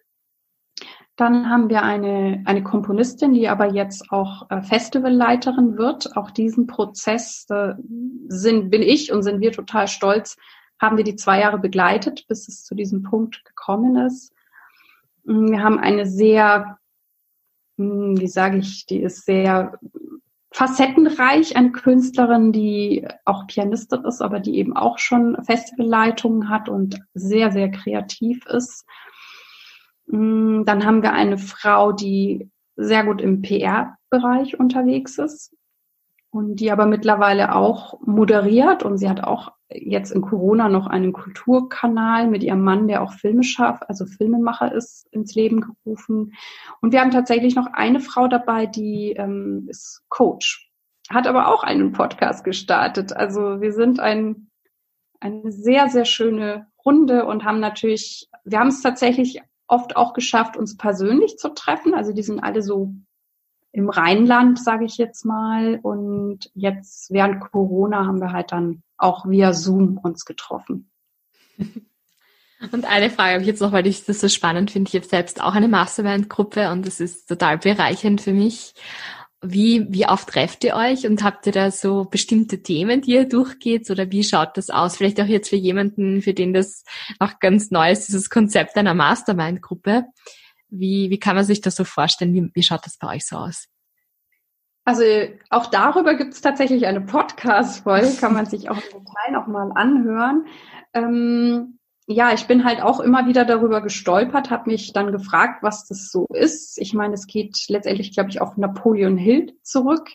Dann 1.16 1.50
haben 1.50 1.68
wir 1.68 1.82
eine, 1.82 2.42
eine 2.46 2.62
Komponistin, 2.62 3.34
die 3.34 3.48
aber 3.48 3.72
jetzt 3.72 4.10
auch 4.10 4.50
äh, 4.50 4.62
Festivalleiterin 4.62 5.76
wird. 5.76 6.16
Auch 6.16 6.30
diesen 6.30 6.66
Prozess 6.66 7.46
sind, 8.28 8.70
bin 8.70 8.82
ich 8.82 9.12
und 9.12 9.22
sind 9.22 9.40
wir 9.40 9.52
total 9.52 9.88
stolz, 9.88 10.36
haben 10.80 10.96
wir 10.96 11.04
die 11.04 11.16
zwei 11.16 11.40
Jahre 11.40 11.58
begleitet, 11.58 12.24
bis 12.28 12.48
es 12.48 12.64
zu 12.64 12.74
diesem 12.74 13.02
Punkt 13.02 13.44
gekommen 13.44 13.96
ist. 13.96 14.32
Wir 15.24 15.62
haben 15.62 15.78
eine 15.78 16.06
sehr 16.06 16.78
hm, 17.78 18.18
wie 18.18 18.28
sage 18.28 18.58
ich, 18.58 18.86
die 18.86 19.00
ist 19.00 19.24
sehr 19.24 19.78
facettenreich, 20.50 21.56
eine 21.56 21.72
Künstlerin, 21.72 22.52
die 22.52 23.06
auch 23.24 23.46
Pianistin 23.46 24.04
ist, 24.04 24.20
aber 24.20 24.38
die 24.38 24.56
eben 24.58 24.76
auch 24.76 24.98
schon 24.98 25.42
Festivalleitungen 25.44 26.50
hat 26.50 26.68
und 26.68 27.00
sehr, 27.14 27.50
sehr 27.52 27.70
kreativ 27.70 28.44
ist. 28.46 28.84
Hm, 30.12 30.64
dann 30.66 30.84
haben 30.84 31.02
wir 31.02 31.12
eine 31.12 31.38
Frau, 31.38 31.92
die 31.92 32.50
sehr 32.76 33.04
gut 33.04 33.20
im 33.20 33.42
PR-Bereich 33.42 34.60
unterwegs 34.60 35.18
ist 35.18 35.54
und 36.30 36.56
die 36.56 36.70
aber 36.70 36.86
mittlerweile 36.86 37.54
auch 37.54 37.98
moderiert 38.00 38.82
und 38.82 38.98
sie 38.98 39.08
hat 39.08 39.24
auch 39.24 39.52
jetzt 39.70 40.10
in 40.10 40.20
Corona 40.20 40.68
noch 40.68 40.86
einen 40.86 41.14
Kulturkanal 41.14 42.28
mit 42.28 42.42
ihrem 42.42 42.62
Mann, 42.62 42.88
der 42.88 43.02
auch 43.02 43.14
Filme 43.14 43.42
schafft, 43.42 43.88
also 43.88 44.04
Filmemacher 44.04 44.72
ist, 44.72 45.06
ins 45.12 45.34
Leben 45.34 45.62
gerufen. 45.62 46.34
Und 46.82 46.92
wir 46.92 47.00
haben 47.00 47.10
tatsächlich 47.10 47.54
noch 47.54 47.68
eine 47.72 48.00
Frau 48.00 48.28
dabei, 48.28 48.66
die 48.66 49.12
ähm, 49.12 49.66
ist 49.68 50.02
Coach, 50.10 50.70
hat 51.08 51.26
aber 51.26 51.48
auch 51.48 51.62
einen 51.62 51.92
Podcast 51.92 52.44
gestartet. 52.44 53.14
Also 53.14 53.62
wir 53.62 53.72
sind 53.72 53.98
ein, 53.98 54.48
eine 55.20 55.52
sehr, 55.52 55.88
sehr 55.88 56.04
schöne 56.04 56.66
Runde 56.84 57.24
und 57.24 57.44
haben 57.44 57.60
natürlich, 57.60 58.28
wir 58.44 58.58
haben 58.58 58.68
es 58.68 58.82
tatsächlich 58.82 59.40
oft 59.72 59.96
auch 59.96 60.12
geschafft, 60.12 60.56
uns 60.56 60.76
persönlich 60.76 61.38
zu 61.38 61.48
treffen. 61.48 61.94
Also 61.94 62.12
die 62.12 62.22
sind 62.22 62.40
alle 62.40 62.62
so 62.62 62.94
im 63.72 63.88
Rheinland, 63.88 64.62
sage 64.62 64.84
ich 64.84 64.98
jetzt 64.98 65.24
mal. 65.24 65.80
Und 65.82 66.50
jetzt 66.54 67.10
während 67.10 67.40
Corona 67.40 68.06
haben 68.06 68.20
wir 68.20 68.32
halt 68.32 68.52
dann 68.52 68.82
auch 68.98 69.26
via 69.26 69.54
Zoom 69.54 69.96
uns 69.96 70.26
getroffen. 70.26 70.90
Und 72.70 72.84
eine 72.84 73.10
Frage 73.10 73.32
habe 73.32 73.42
ich 73.42 73.48
jetzt 73.48 73.60
noch, 73.60 73.72
weil 73.72 73.86
ich 73.86 74.04
das 74.04 74.20
so 74.20 74.28
spannend 74.28 74.70
finde. 74.70 74.88
Ich 74.88 74.94
habe 74.94 75.06
selbst 75.06 75.42
auch 75.42 75.54
eine 75.54 75.68
Mastermind-Gruppe 75.68 76.70
und 76.70 76.86
das 76.86 77.00
ist 77.00 77.26
total 77.26 77.58
bereichernd 77.58 78.20
für 78.20 78.32
mich. 78.32 78.74
Wie, 79.44 79.86
wie 79.92 80.06
oft 80.06 80.28
trefft 80.28 80.62
ihr 80.62 80.76
euch 80.76 81.04
und 81.04 81.24
habt 81.24 81.46
ihr 81.46 81.52
da 81.52 81.72
so 81.72 82.04
bestimmte 82.04 82.62
Themen, 82.62 83.00
die 83.00 83.14
ihr 83.14 83.28
durchgeht 83.28 83.90
oder 83.90 84.10
wie 84.12 84.22
schaut 84.22 84.56
das 84.56 84.70
aus? 84.70 84.96
Vielleicht 84.96 85.20
auch 85.20 85.26
jetzt 85.26 85.48
für 85.48 85.56
jemanden, 85.56 86.22
für 86.22 86.32
den 86.32 86.54
das 86.54 86.84
auch 87.18 87.40
ganz 87.40 87.72
neu 87.72 87.90
ist, 87.90 88.06
dieses 88.06 88.30
Konzept 88.30 88.76
einer 88.76 88.94
Mastermind-Gruppe. 88.94 90.04
Wie, 90.68 91.10
wie 91.10 91.18
kann 91.18 91.34
man 91.34 91.44
sich 91.44 91.60
das 91.60 91.74
so 91.74 91.82
vorstellen? 91.82 92.34
Wie, 92.34 92.50
wie 92.54 92.62
schaut 92.62 92.86
das 92.86 92.98
bei 92.98 93.16
euch 93.16 93.26
so 93.26 93.36
aus? 93.36 93.66
Also 94.84 95.02
auch 95.50 95.66
darüber 95.66 96.14
gibt 96.14 96.34
es 96.34 96.40
tatsächlich 96.40 96.86
eine 96.86 97.00
Podcast-Folge, 97.00 98.16
kann 98.20 98.34
man 98.34 98.46
sich 98.46 98.70
auch 98.70 98.76
im 98.76 99.04
Detail 99.04 99.32
nochmal 99.32 99.70
anhören. 99.74 100.46
Ähm, 100.92 101.78
ja, 102.12 102.32
ich 102.32 102.46
bin 102.46 102.64
halt 102.64 102.80
auch 102.80 103.00
immer 103.00 103.26
wieder 103.26 103.44
darüber 103.44 103.80
gestolpert, 103.80 104.50
habe 104.50 104.70
mich 104.70 104.92
dann 104.92 105.12
gefragt, 105.12 105.62
was 105.62 105.86
das 105.86 106.10
so 106.10 106.26
ist. 106.32 106.78
Ich 106.78 106.94
meine, 106.94 107.14
es 107.14 107.26
geht 107.26 107.64
letztendlich, 107.68 108.12
glaube 108.12 108.30
ich, 108.30 108.40
auf 108.40 108.56
Napoleon 108.56 109.16
Hill 109.16 109.56
zurück, 109.62 110.10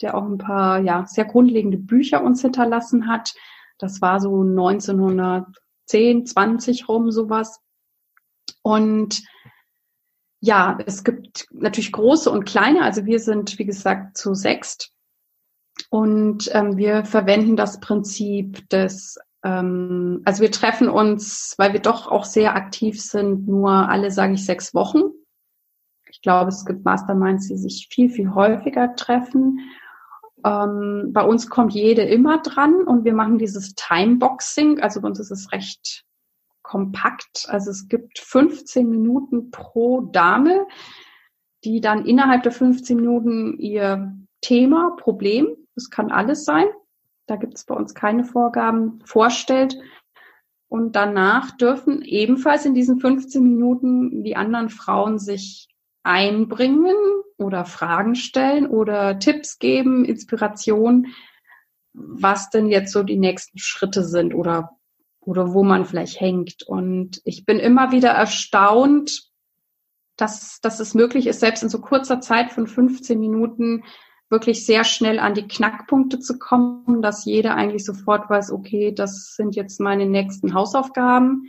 der 0.00 0.16
auch 0.16 0.24
ein 0.24 0.38
paar 0.38 0.80
ja 0.80 1.06
sehr 1.06 1.24
grundlegende 1.24 1.78
Bücher 1.78 2.22
uns 2.22 2.42
hinterlassen 2.42 3.08
hat. 3.08 3.34
Das 3.78 4.00
war 4.02 4.20
so 4.20 4.42
1910, 4.42 6.26
20 6.26 6.88
rum 6.88 7.10
sowas. 7.10 7.60
Und 8.62 9.22
ja, 10.40 10.78
es 10.84 11.04
gibt 11.04 11.46
natürlich 11.52 11.92
große 11.92 12.30
und 12.30 12.44
kleine. 12.44 12.82
Also 12.82 13.06
wir 13.06 13.18
sind, 13.18 13.58
wie 13.58 13.64
gesagt, 13.64 14.16
zu 14.16 14.34
sechst. 14.34 14.90
Und 15.90 16.50
ähm, 16.54 16.76
wir 16.76 17.04
verwenden 17.04 17.56
das 17.56 17.80
Prinzip 17.80 18.68
des, 18.68 19.18
ähm, 19.44 20.22
also 20.24 20.42
wir 20.42 20.50
treffen 20.50 20.88
uns, 20.88 21.54
weil 21.58 21.74
wir 21.74 21.80
doch 21.80 22.08
auch 22.08 22.24
sehr 22.24 22.56
aktiv 22.56 23.00
sind, 23.00 23.46
nur 23.46 23.70
alle, 23.70 24.10
sage 24.10 24.34
ich, 24.34 24.44
sechs 24.44 24.74
Wochen. 24.74 25.02
Ich 26.10 26.22
glaube, 26.22 26.48
es 26.48 26.64
gibt 26.64 26.84
Masterminds, 26.84 27.48
die 27.48 27.58
sich 27.58 27.88
viel, 27.92 28.08
viel 28.08 28.34
häufiger 28.34 28.96
treffen. 28.96 29.60
Ähm, 30.44 31.10
bei 31.12 31.22
uns 31.22 31.50
kommt 31.50 31.74
jede 31.74 32.02
immer 32.02 32.38
dran 32.38 32.84
und 32.84 33.04
wir 33.04 33.12
machen 33.12 33.38
dieses 33.38 33.74
Timeboxing. 33.74 34.80
Also 34.80 35.02
bei 35.02 35.08
uns 35.08 35.20
ist 35.20 35.30
es 35.30 35.52
recht 35.52 36.04
kompakt. 36.62 37.46
Also 37.48 37.70
es 37.70 37.88
gibt 37.88 38.18
15 38.18 38.88
Minuten 38.88 39.50
pro 39.50 40.00
Dame, 40.00 40.66
die 41.64 41.80
dann 41.80 42.06
innerhalb 42.06 42.42
der 42.42 42.52
15 42.52 42.96
Minuten 42.96 43.58
ihr 43.58 44.16
Thema, 44.40 44.96
Problem, 44.96 45.48
das 45.74 45.90
kann 45.90 46.10
alles 46.10 46.44
sein, 46.44 46.66
da 47.26 47.36
gibt 47.36 47.54
es 47.54 47.64
bei 47.64 47.74
uns 47.74 47.94
keine 47.94 48.24
Vorgaben, 48.24 49.00
vorstellt. 49.04 49.76
Und 50.68 50.96
danach 50.96 51.56
dürfen 51.56 52.02
ebenfalls 52.02 52.64
in 52.64 52.74
diesen 52.74 52.98
15 52.98 53.42
Minuten 53.42 54.24
die 54.24 54.36
anderen 54.36 54.70
Frauen 54.70 55.18
sich 55.18 55.68
einbringen 56.02 56.96
oder 57.38 57.64
Fragen 57.64 58.14
stellen 58.14 58.66
oder 58.66 59.18
Tipps 59.18 59.58
geben, 59.58 60.04
Inspiration, 60.04 61.08
was 61.92 62.50
denn 62.50 62.66
jetzt 62.66 62.92
so 62.92 63.02
die 63.02 63.16
nächsten 63.16 63.58
Schritte 63.58 64.04
sind 64.04 64.34
oder, 64.34 64.70
oder 65.20 65.54
wo 65.54 65.62
man 65.62 65.84
vielleicht 65.84 66.20
hängt. 66.20 66.62
Und 66.64 67.20
ich 67.24 67.46
bin 67.46 67.58
immer 67.58 67.92
wieder 67.92 68.10
erstaunt, 68.10 69.30
dass, 70.16 70.60
dass 70.60 70.80
es 70.80 70.94
möglich 70.94 71.26
ist, 71.26 71.40
selbst 71.40 71.62
in 71.62 71.68
so 71.68 71.80
kurzer 71.80 72.20
Zeit 72.20 72.52
von 72.52 72.66
15 72.66 73.18
Minuten 73.18 73.84
wirklich 74.30 74.66
sehr 74.66 74.84
schnell 74.84 75.18
an 75.18 75.34
die 75.34 75.46
Knackpunkte 75.46 76.18
zu 76.18 76.38
kommen, 76.38 77.02
dass 77.02 77.24
jeder 77.24 77.54
eigentlich 77.54 77.84
sofort 77.84 78.28
weiß, 78.30 78.50
okay, 78.50 78.92
das 78.92 79.34
sind 79.36 79.54
jetzt 79.54 79.80
meine 79.80 80.06
nächsten 80.06 80.54
Hausaufgaben. 80.54 81.48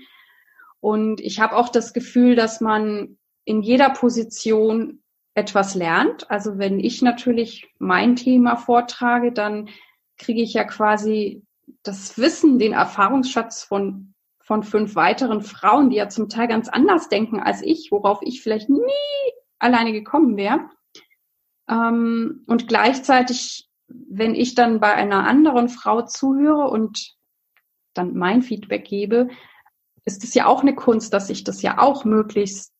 Und 0.79 1.19
ich 1.21 1.39
habe 1.39 1.55
auch 1.55 1.69
das 1.69 1.93
Gefühl, 1.93 2.35
dass 2.35 2.61
man 2.61 3.17
in 3.43 3.61
jeder 3.61 3.89
Position 3.89 5.01
etwas 5.33 5.75
lernt. 5.75 6.29
Also 6.29 6.57
wenn 6.57 6.79
ich 6.79 7.01
natürlich 7.01 7.67
mein 7.79 8.15
Thema 8.15 8.55
vortrage, 8.55 9.31
dann 9.31 9.69
kriege 10.17 10.41
ich 10.41 10.53
ja 10.53 10.63
quasi 10.63 11.43
das 11.83 12.17
Wissen, 12.17 12.59
den 12.59 12.73
Erfahrungsschatz 12.73 13.63
von, 13.63 14.13
von 14.39 14.63
fünf 14.63 14.95
weiteren 14.95 15.41
Frauen, 15.41 15.89
die 15.89 15.97
ja 15.97 16.09
zum 16.09 16.29
Teil 16.29 16.47
ganz 16.47 16.69
anders 16.69 17.09
denken 17.09 17.39
als 17.39 17.61
ich, 17.61 17.89
worauf 17.91 18.19
ich 18.21 18.41
vielleicht 18.41 18.69
nie 18.69 18.79
alleine 19.59 19.91
gekommen 19.91 20.37
wäre. 20.37 20.69
Ähm, 21.69 22.43
und 22.47 22.67
gleichzeitig, 22.67 23.69
wenn 23.87 24.35
ich 24.35 24.55
dann 24.55 24.79
bei 24.79 24.93
einer 24.93 25.27
anderen 25.27 25.69
Frau 25.69 26.01
zuhöre 26.03 26.69
und 26.69 27.15
dann 27.93 28.15
mein 28.15 28.41
Feedback 28.41 28.85
gebe, 28.85 29.29
ist 30.05 30.23
es 30.23 30.33
ja 30.33 30.45
auch 30.45 30.61
eine 30.61 30.75
Kunst, 30.75 31.13
dass 31.13 31.29
ich 31.29 31.43
das 31.43 31.61
ja 31.61 31.79
auch 31.79 32.05
möglichst 32.05 32.71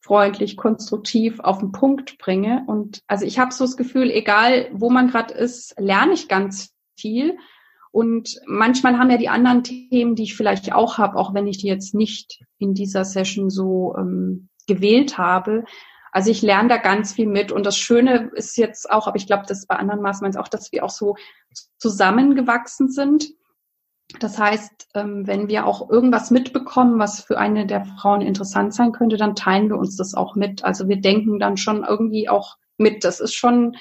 freundlich, 0.00 0.56
konstruktiv 0.56 1.40
auf 1.40 1.58
den 1.58 1.72
Punkt 1.72 2.16
bringe. 2.18 2.64
Und 2.66 3.00
also 3.08 3.26
ich 3.26 3.38
habe 3.38 3.52
so 3.52 3.64
das 3.64 3.76
Gefühl, 3.76 4.10
egal 4.10 4.68
wo 4.72 4.88
man 4.88 5.08
gerade 5.08 5.34
ist, 5.34 5.74
lerne 5.78 6.12
ich 6.12 6.28
ganz 6.28 6.72
viel. 6.96 7.36
Und 7.90 8.40
manchmal 8.46 8.98
haben 8.98 9.10
ja 9.10 9.16
die 9.16 9.28
anderen 9.28 9.64
Themen, 9.64 10.14
die 10.14 10.24
ich 10.24 10.36
vielleicht 10.36 10.72
auch 10.72 10.98
habe, 10.98 11.16
auch 11.16 11.34
wenn 11.34 11.46
ich 11.46 11.58
die 11.58 11.66
jetzt 11.66 11.94
nicht 11.94 12.44
in 12.58 12.72
dieser 12.72 13.04
Session 13.04 13.50
so 13.50 13.96
ähm, 13.98 14.48
gewählt 14.66 15.18
habe, 15.18 15.64
also 16.16 16.30
ich 16.30 16.40
lerne 16.40 16.70
da 16.70 16.78
ganz 16.78 17.12
viel 17.12 17.26
mit 17.26 17.52
und 17.52 17.66
das 17.66 17.76
Schöne 17.76 18.30
ist 18.32 18.56
jetzt 18.56 18.90
auch, 18.90 19.06
aber 19.06 19.16
ich 19.16 19.26
glaube, 19.26 19.44
das 19.46 19.66
bei 19.66 19.76
anderen 19.76 20.00
Maßnahmen 20.00 20.34
auch, 20.38 20.48
dass 20.48 20.72
wir 20.72 20.82
auch 20.82 20.88
so 20.88 21.16
zusammengewachsen 21.76 22.88
sind. 22.88 23.34
Das 24.18 24.38
heißt, 24.38 24.88
ähm, 24.94 25.26
wenn 25.26 25.48
wir 25.48 25.66
auch 25.66 25.90
irgendwas 25.90 26.30
mitbekommen, 26.30 26.98
was 26.98 27.20
für 27.20 27.36
eine 27.36 27.66
der 27.66 27.84
Frauen 27.84 28.22
interessant 28.22 28.72
sein 28.72 28.92
könnte, 28.92 29.18
dann 29.18 29.34
teilen 29.34 29.68
wir 29.68 29.76
uns 29.76 29.96
das 29.96 30.14
auch 30.14 30.36
mit. 30.36 30.64
Also 30.64 30.88
wir 30.88 31.02
denken 31.02 31.38
dann 31.38 31.58
schon 31.58 31.84
irgendwie 31.84 32.30
auch 32.30 32.56
mit. 32.78 33.04
Das 33.04 33.20
ist 33.20 33.34
schon 33.34 33.76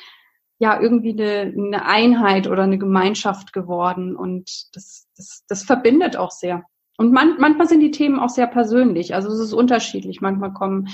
ja 0.59 0.77
irgendwie 0.77 1.11
eine, 1.11 1.53
eine 1.55 1.85
Einheit 1.85 2.47
oder 2.47 2.63
eine 2.63 2.77
Gemeinschaft 2.77 3.53
geworden 3.53 4.13
und 4.13 4.75
das, 4.75 5.07
das, 5.15 5.45
das 5.47 5.63
verbindet 5.63 6.17
auch 6.17 6.31
sehr. 6.31 6.65
Und 6.97 7.13
man, 7.13 7.37
manchmal 7.39 7.69
sind 7.69 7.79
die 7.79 7.91
Themen 7.91 8.19
auch 8.19 8.27
sehr 8.27 8.47
persönlich. 8.47 9.15
Also 9.15 9.29
es 9.29 9.39
ist 9.39 9.53
unterschiedlich. 9.53 10.19
Manchmal 10.19 10.51
kommen 10.51 10.89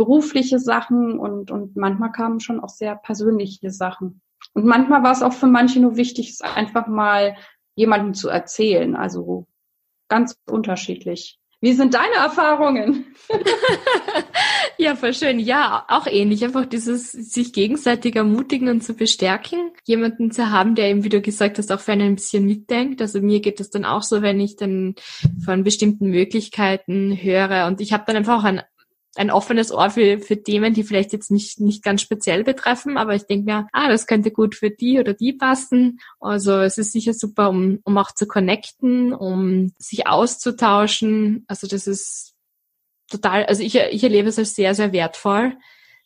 berufliche 0.00 0.58
Sachen 0.58 1.18
und, 1.18 1.50
und 1.50 1.76
manchmal 1.76 2.10
kamen 2.10 2.40
schon 2.40 2.58
auch 2.58 2.70
sehr 2.70 2.96
persönliche 2.96 3.70
Sachen. 3.70 4.22
Und 4.54 4.64
manchmal 4.64 5.02
war 5.02 5.12
es 5.12 5.20
auch 5.20 5.34
für 5.34 5.46
manche 5.46 5.78
nur 5.78 5.96
wichtig, 5.96 6.30
es 6.30 6.40
einfach 6.40 6.86
mal 6.86 7.36
jemandem 7.74 8.14
zu 8.14 8.30
erzählen. 8.30 8.96
Also 8.96 9.46
ganz 10.08 10.38
unterschiedlich. 10.50 11.38
Wie 11.60 11.74
sind 11.74 11.92
deine 11.92 12.14
Erfahrungen? 12.14 13.14
ja, 14.78 14.96
voll 14.96 15.12
schön. 15.12 15.38
Ja, 15.38 15.84
auch 15.88 16.06
ähnlich. 16.06 16.42
Einfach 16.42 16.64
dieses 16.64 17.12
sich 17.12 17.52
gegenseitig 17.52 18.16
ermutigen 18.16 18.68
und 18.68 18.82
zu 18.82 18.94
bestärken. 18.94 19.72
Jemanden 19.84 20.30
zu 20.30 20.50
haben, 20.50 20.76
der 20.76 20.88
eben, 20.88 21.04
wie 21.04 21.10
du 21.10 21.20
gesagt 21.20 21.58
hast, 21.58 21.70
auch 21.70 21.80
für 21.80 21.92
einen 21.92 22.12
ein 22.12 22.14
bisschen 22.14 22.46
mitdenkt. 22.46 23.02
Also 23.02 23.20
mir 23.20 23.40
geht 23.40 23.60
es 23.60 23.68
dann 23.68 23.84
auch 23.84 24.02
so, 24.02 24.22
wenn 24.22 24.40
ich 24.40 24.56
dann 24.56 24.94
von 25.44 25.62
bestimmten 25.62 26.08
Möglichkeiten 26.08 27.14
höre. 27.20 27.66
Und 27.66 27.82
ich 27.82 27.92
habe 27.92 28.04
dann 28.06 28.16
einfach 28.16 28.38
auch 28.38 28.44
ein 28.44 28.62
ein 29.16 29.30
offenes 29.30 29.72
Ohr 29.72 29.90
für, 29.90 30.18
für 30.20 30.42
Themen, 30.42 30.72
die 30.72 30.84
vielleicht 30.84 31.12
jetzt 31.12 31.30
nicht, 31.30 31.60
nicht 31.60 31.82
ganz 31.82 32.02
speziell 32.02 32.44
betreffen, 32.44 32.96
aber 32.96 33.14
ich 33.14 33.24
denke 33.24 33.44
mir, 33.44 33.66
ah, 33.72 33.88
das 33.88 34.06
könnte 34.06 34.30
gut 34.30 34.54
für 34.54 34.70
die 34.70 35.00
oder 35.00 35.14
die 35.14 35.32
passen. 35.32 36.00
Also 36.20 36.58
es 36.58 36.78
ist 36.78 36.92
sicher 36.92 37.12
super, 37.12 37.50
um, 37.50 37.80
um 37.84 37.98
auch 37.98 38.12
zu 38.12 38.26
connecten, 38.26 39.12
um 39.12 39.72
sich 39.78 40.06
auszutauschen. 40.06 41.44
Also 41.48 41.66
das 41.66 41.86
ist 41.86 42.34
total, 43.08 43.46
also 43.46 43.62
ich, 43.62 43.74
ich 43.74 44.04
erlebe 44.04 44.28
es 44.28 44.38
als 44.38 44.54
sehr, 44.54 44.74
sehr 44.74 44.92
wertvoll, 44.92 45.56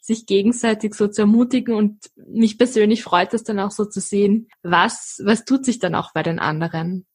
sich 0.00 0.26
gegenseitig 0.26 0.94
so 0.94 1.08
zu 1.08 1.22
ermutigen 1.22 1.74
und 1.74 2.10
mich 2.16 2.56
persönlich 2.58 3.02
freut 3.02 3.34
es 3.34 3.44
dann 3.44 3.60
auch 3.60 3.70
so 3.70 3.84
zu 3.84 4.00
sehen, 4.00 4.48
was, 4.62 5.20
was 5.24 5.44
tut 5.44 5.64
sich 5.64 5.78
dann 5.78 5.94
auch 5.94 6.12
bei 6.12 6.22
den 6.22 6.38
anderen. 6.38 7.06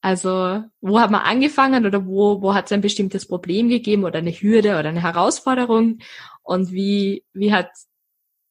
Also 0.00 0.62
wo 0.80 1.00
hat 1.00 1.10
man 1.10 1.22
angefangen 1.22 1.86
oder 1.86 2.06
wo, 2.06 2.40
wo 2.42 2.54
hat 2.54 2.66
es 2.66 2.72
ein 2.72 2.80
bestimmtes 2.80 3.26
Problem 3.26 3.68
gegeben 3.68 4.04
oder 4.04 4.18
eine 4.18 4.30
Hürde 4.32 4.78
oder 4.78 4.90
eine 4.90 5.02
Herausforderung 5.02 5.98
und 6.42 6.70
wie, 6.70 7.24
wie 7.32 7.52
hat 7.52 7.70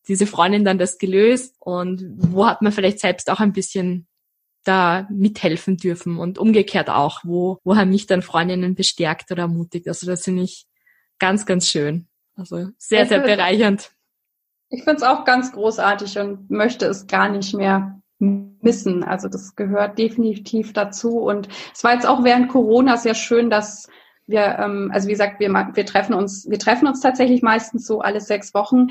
diese 0.07 0.27
Freundin 0.27 0.65
dann 0.65 0.77
das 0.77 0.97
gelöst 0.97 1.55
und 1.59 2.03
wo 2.17 2.45
hat 2.45 2.61
man 2.61 2.71
vielleicht 2.71 2.99
selbst 2.99 3.29
auch 3.29 3.39
ein 3.39 3.53
bisschen 3.53 4.07
da 4.63 5.07
mithelfen 5.11 5.77
dürfen 5.77 6.17
und 6.17 6.37
umgekehrt 6.37 6.89
auch, 6.89 7.21
wo, 7.23 7.59
wo 7.63 7.75
haben 7.75 7.91
mich 7.91 8.07
dann 8.07 8.21
Freundinnen 8.21 8.75
bestärkt 8.75 9.31
oder 9.31 9.43
ermutigt. 9.43 9.87
Also 9.87 10.07
das 10.07 10.23
finde 10.23 10.43
ich 10.43 10.65
ganz, 11.19 11.45
ganz 11.45 11.69
schön. 11.69 12.07
Also 12.35 12.69
sehr, 12.77 13.05
sehr 13.05 13.19
bereichernd. 13.19 13.91
Ich 14.69 14.83
finde 14.83 14.97
es 14.97 15.03
auch 15.03 15.23
ganz 15.23 15.51
großartig 15.51 16.17
und 16.17 16.49
möchte 16.49 16.87
es 16.87 17.07
gar 17.07 17.29
nicht 17.29 17.53
mehr 17.53 18.01
missen. 18.19 19.03
Also 19.03 19.27
das 19.27 19.55
gehört 19.55 19.97
definitiv 19.97 20.73
dazu. 20.73 21.19
Und 21.19 21.47
es 21.73 21.83
war 21.83 21.93
jetzt 21.93 22.07
auch 22.07 22.23
während 22.23 22.49
Corona 22.49 22.97
sehr 22.97 23.15
schön, 23.15 23.49
dass 23.49 23.87
wir, 24.27 24.57
ähm, 24.59 24.89
also 24.93 25.07
wie 25.07 25.11
gesagt, 25.11 25.39
wir, 25.39 25.49
wir 25.49 25.85
treffen 25.85 26.13
uns, 26.13 26.49
wir 26.49 26.59
treffen 26.59 26.87
uns 26.87 27.01
tatsächlich 27.01 27.41
meistens 27.41 27.85
so 27.85 28.01
alle 28.01 28.21
sechs 28.21 28.53
Wochen. 28.53 28.87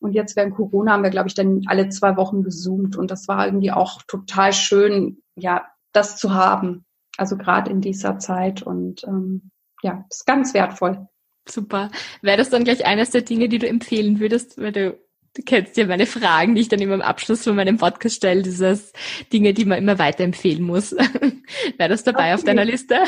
Und 0.00 0.14
jetzt 0.14 0.34
während 0.34 0.54
Corona 0.54 0.92
haben 0.92 1.02
wir, 1.02 1.10
glaube 1.10 1.28
ich, 1.28 1.34
dann 1.34 1.62
alle 1.66 1.88
zwei 1.88 2.16
Wochen 2.16 2.42
gezoomt. 2.42 2.96
Und 2.96 3.10
das 3.10 3.28
war 3.28 3.46
irgendwie 3.46 3.70
auch 3.70 4.02
total 4.08 4.52
schön, 4.52 5.22
ja, 5.36 5.66
das 5.92 6.16
zu 6.16 6.34
haben. 6.34 6.84
Also 7.16 7.36
gerade 7.36 7.70
in 7.70 7.80
dieser 7.80 8.18
Zeit. 8.18 8.62
Und 8.62 9.04
ähm, 9.04 9.50
ja, 9.82 10.04
ist 10.10 10.26
ganz 10.26 10.54
wertvoll. 10.54 11.06
Super. 11.48 11.90
Wäre 12.20 12.36
das 12.36 12.50
dann 12.50 12.64
gleich 12.64 12.86
eines 12.86 13.10
der 13.10 13.22
Dinge, 13.22 13.48
die 13.48 13.58
du 13.58 13.68
empfehlen 13.68 14.20
würdest, 14.20 14.58
weil 14.58 14.72
du 14.72 14.98
Du 15.34 15.42
kennst 15.42 15.78
ja 15.78 15.86
meine 15.86 16.04
Fragen, 16.04 16.54
die 16.54 16.60
ich 16.60 16.68
dann 16.68 16.80
immer 16.80 16.94
am 16.94 17.00
Abschluss 17.00 17.44
von 17.44 17.56
meinem 17.56 17.78
Podcast 17.78 18.16
stelle, 18.16 18.42
dieses 18.42 18.92
Dinge, 19.32 19.54
die 19.54 19.64
man 19.64 19.78
immer 19.78 19.98
weiterempfehlen 19.98 20.62
muss. 20.62 20.92
Wäre 21.78 21.88
das 21.88 22.04
dabei 22.04 22.26
okay. 22.26 22.34
auf 22.34 22.44
deiner 22.44 22.66
Liste? 22.66 23.02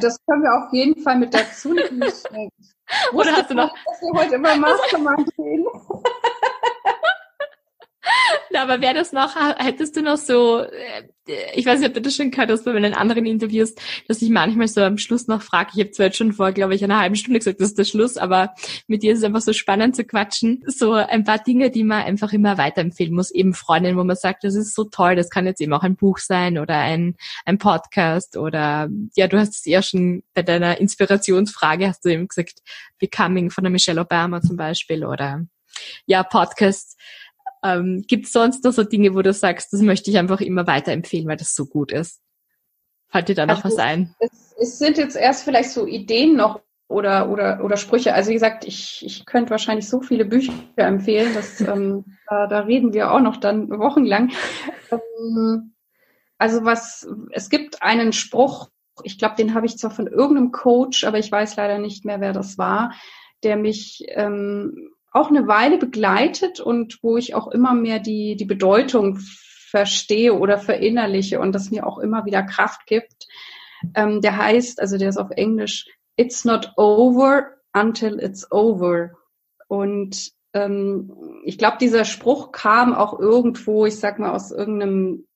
Das 0.00 0.18
können 0.24 0.42
wir 0.42 0.54
auf 0.54 0.72
jeden 0.72 1.02
Fall 1.02 1.18
mit 1.18 1.34
dazu 1.34 1.74
nehmen. 1.74 2.02
Oder 3.12 3.32
hast 3.32 3.50
du 3.50 3.54
noch? 3.54 3.74
Dass 3.84 4.00
wir 4.00 4.20
heute 4.20 4.34
immer 4.36 4.56
Mastermind 4.56 5.28
reden. 5.38 5.66
Na, 8.50 8.62
aber 8.62 8.80
wäre 8.80 8.94
das 8.94 9.12
noch, 9.12 9.36
hättest 9.58 9.96
du 9.96 10.02
noch 10.02 10.16
so, 10.16 10.60
äh, 10.60 11.02
ich 11.54 11.66
weiß 11.66 11.80
nicht, 11.80 11.88
ob 11.88 11.94
du 11.94 12.00
das 12.00 12.16
schon 12.16 12.30
gehört 12.30 12.50
hast 12.50 12.64
bei 12.64 12.72
meinen 12.72 12.94
anderen 12.94 13.26
Interviews, 13.26 13.74
dass 14.08 14.22
ich 14.22 14.30
manchmal 14.30 14.68
so 14.68 14.80
am 14.82 14.98
Schluss 14.98 15.28
noch 15.28 15.42
frage, 15.42 15.70
ich 15.74 15.80
habe 15.80 15.90
zwar 15.90 16.06
jetzt 16.06 16.16
schon 16.16 16.32
vor, 16.32 16.52
glaube 16.52 16.74
ich, 16.74 16.82
einer 16.82 16.98
halben 16.98 17.14
Stunde 17.14 17.38
gesagt, 17.38 17.60
das 17.60 17.68
ist 17.68 17.78
der 17.78 17.84
Schluss, 17.84 18.16
aber 18.16 18.54
mit 18.86 19.02
dir 19.02 19.12
ist 19.12 19.18
es 19.18 19.24
einfach 19.24 19.42
so 19.42 19.52
spannend 19.52 19.96
zu 19.96 20.04
quatschen. 20.04 20.64
So 20.66 20.92
ein 20.92 21.24
paar 21.24 21.38
Dinge, 21.38 21.70
die 21.70 21.84
man 21.84 22.02
einfach 22.02 22.32
immer 22.32 22.58
weiterempfehlen 22.58 23.14
muss, 23.14 23.30
eben 23.30 23.54
Freundinnen, 23.54 23.98
wo 23.98 24.04
man 24.04 24.16
sagt, 24.16 24.44
das 24.44 24.54
ist 24.54 24.74
so 24.74 24.84
toll, 24.84 25.14
das 25.14 25.30
kann 25.30 25.46
jetzt 25.46 25.60
eben 25.60 25.72
auch 25.72 25.82
ein 25.82 25.96
Buch 25.96 26.18
sein 26.18 26.58
oder 26.58 26.76
ein, 26.76 27.16
ein 27.44 27.58
Podcast 27.58 28.36
oder, 28.36 28.88
ja, 29.14 29.26
du 29.28 29.38
hast 29.38 29.56
es 29.56 29.64
ja 29.66 29.82
schon 29.82 30.22
bei 30.34 30.42
deiner 30.42 30.80
Inspirationsfrage, 30.80 31.88
hast 31.88 32.04
du 32.04 32.08
eben 32.08 32.28
gesagt, 32.28 32.60
Becoming 32.98 33.50
von 33.50 33.64
der 33.64 33.70
Michelle 33.70 34.00
Obama 34.00 34.40
zum 34.40 34.56
Beispiel 34.56 35.04
oder, 35.04 35.44
ja, 36.06 36.22
Podcast 36.22 36.98
ähm, 37.62 38.04
Gibt 38.06 38.26
es 38.26 38.32
sonst 38.32 38.64
noch 38.64 38.72
so 38.72 38.84
Dinge, 38.84 39.14
wo 39.14 39.22
du 39.22 39.32
sagst, 39.32 39.72
das 39.72 39.82
möchte 39.82 40.10
ich 40.10 40.18
einfach 40.18 40.40
immer 40.40 40.66
weiterempfehlen, 40.66 41.28
weil 41.28 41.36
das 41.36 41.54
so 41.54 41.66
gut 41.66 41.92
ist? 41.92 42.20
Fällt 43.08 43.28
dir 43.28 43.34
da 43.34 43.46
noch 43.46 43.64
also, 43.64 43.76
was 43.76 43.84
ein? 43.84 44.14
Es, 44.18 44.54
es 44.58 44.78
sind 44.78 44.96
jetzt 44.98 45.16
erst 45.16 45.44
vielleicht 45.44 45.70
so 45.70 45.86
Ideen 45.86 46.36
noch 46.36 46.60
oder, 46.88 47.28
oder, 47.30 47.62
oder 47.64 47.76
Sprüche. 47.76 48.14
Also 48.14 48.30
wie 48.30 48.34
gesagt, 48.34 48.64
ich, 48.64 49.04
ich 49.04 49.24
könnte 49.26 49.50
wahrscheinlich 49.50 49.88
so 49.88 50.00
viele 50.00 50.24
Bücher 50.24 50.52
empfehlen, 50.76 51.34
dass, 51.34 51.60
ähm, 51.60 52.04
da, 52.28 52.46
da 52.46 52.60
reden 52.60 52.92
wir 52.92 53.12
auch 53.12 53.20
noch 53.20 53.36
dann 53.36 53.68
wochenlang. 53.70 54.32
Ähm, 54.90 55.74
also 56.38 56.64
was, 56.64 57.08
es 57.32 57.50
gibt 57.50 57.82
einen 57.82 58.12
Spruch, 58.12 58.70
Ich 59.02 59.18
glaube, 59.18 59.36
den 59.36 59.54
habe 59.54 59.66
ich 59.66 59.76
zwar 59.76 59.90
von 59.90 60.06
irgendeinem 60.06 60.52
Coach, 60.52 61.04
aber 61.04 61.18
ich 61.18 61.30
weiß 61.30 61.56
leider 61.56 61.78
nicht 61.78 62.04
mehr, 62.04 62.20
wer 62.20 62.32
das 62.32 62.58
war, 62.58 62.92
der 63.42 63.56
mich 63.56 64.04
ähm, 64.08 64.90
auch 65.12 65.28
eine 65.28 65.46
Weile 65.48 65.78
begleitet 65.78 66.60
und 66.60 66.98
wo 67.02 67.16
ich 67.16 67.34
auch 67.34 67.48
immer 67.48 67.74
mehr 67.74 67.98
die, 67.98 68.36
die 68.36 68.44
Bedeutung 68.44 69.18
verstehe 69.70 70.34
oder 70.34 70.58
verinnerliche 70.58 71.40
und 71.40 71.52
das 71.52 71.70
mir 71.70 71.86
auch 71.86 71.98
immer 71.98 72.24
wieder 72.24 72.42
Kraft 72.42 72.86
gibt. 72.86 73.26
Ähm, 73.94 74.20
der 74.20 74.36
heißt, 74.36 74.80
also 74.80 74.98
der 74.98 75.08
ist 75.08 75.16
auf 75.16 75.30
Englisch, 75.30 75.86
It's 76.16 76.44
not 76.44 76.72
over 76.76 77.56
until 77.72 78.20
it's 78.20 78.50
over. 78.52 79.12
Und 79.68 80.32
ähm, 80.52 81.40
ich 81.44 81.56
glaube, 81.56 81.78
dieser 81.80 82.04
Spruch 82.04 82.52
kam 82.52 82.92
auch 82.92 83.18
irgendwo, 83.18 83.86
ich 83.86 83.98
sag 83.98 84.18
mal, 84.18 84.32
aus 84.32 84.50
irgendeinem 84.50 85.26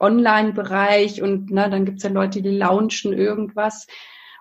Online-Bereich 0.00 1.22
und 1.22 1.50
ne, 1.50 1.70
dann 1.70 1.84
gibt's 1.84 2.02
ja 2.02 2.10
Leute, 2.10 2.42
die 2.42 2.50
launchen 2.50 3.12
irgendwas. 3.12 3.86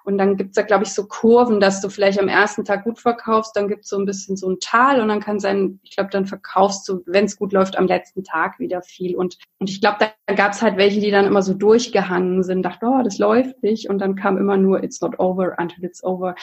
Und 0.03 0.17
dann 0.17 0.37
gibt's 0.37 0.55
da, 0.55 0.61
glaube 0.61 0.83
ich, 0.83 0.93
so 0.93 1.05
Kurven, 1.07 1.59
dass 1.59 1.81
du 1.81 1.89
vielleicht 1.89 2.19
am 2.19 2.27
ersten 2.27 2.65
Tag 2.65 2.83
gut 2.83 2.99
verkaufst, 2.99 3.55
dann 3.55 3.67
gibt's 3.67 3.89
so 3.89 3.97
ein 3.97 4.05
bisschen 4.05 4.37
so 4.37 4.49
ein 4.49 4.59
Tal 4.59 5.01
und 5.01 5.07
dann 5.07 5.19
kann 5.19 5.39
sein, 5.39 5.79
ich 5.83 5.95
glaube, 5.95 6.09
dann 6.09 6.25
verkaufst 6.25 6.87
du, 6.87 7.03
wenn 7.05 7.25
es 7.25 7.37
gut 7.37 7.53
läuft, 7.53 7.77
am 7.77 7.87
letzten 7.87 8.23
Tag 8.23 8.59
wieder 8.59 8.81
viel. 8.81 9.15
Und, 9.15 9.37
und 9.59 9.69
ich 9.69 9.81
glaube, 9.81 9.97
da 10.25 10.33
gab's 10.33 10.61
halt 10.61 10.77
welche, 10.77 10.99
die 10.99 11.11
dann 11.11 11.25
immer 11.25 11.41
so 11.41 11.53
durchgehangen 11.53 12.43
sind, 12.43 12.63
dachte, 12.63 12.85
oh, 12.85 13.01
das 13.03 13.17
läuft 13.17 13.61
nicht. 13.63 13.89
Und 13.89 13.99
dann 13.99 14.15
kam 14.15 14.37
immer 14.37 14.57
nur, 14.57 14.83
it's 14.83 15.01
not 15.01 15.19
over 15.19 15.55
until 15.59 15.83
it's 15.83 16.03
over. 16.03 16.35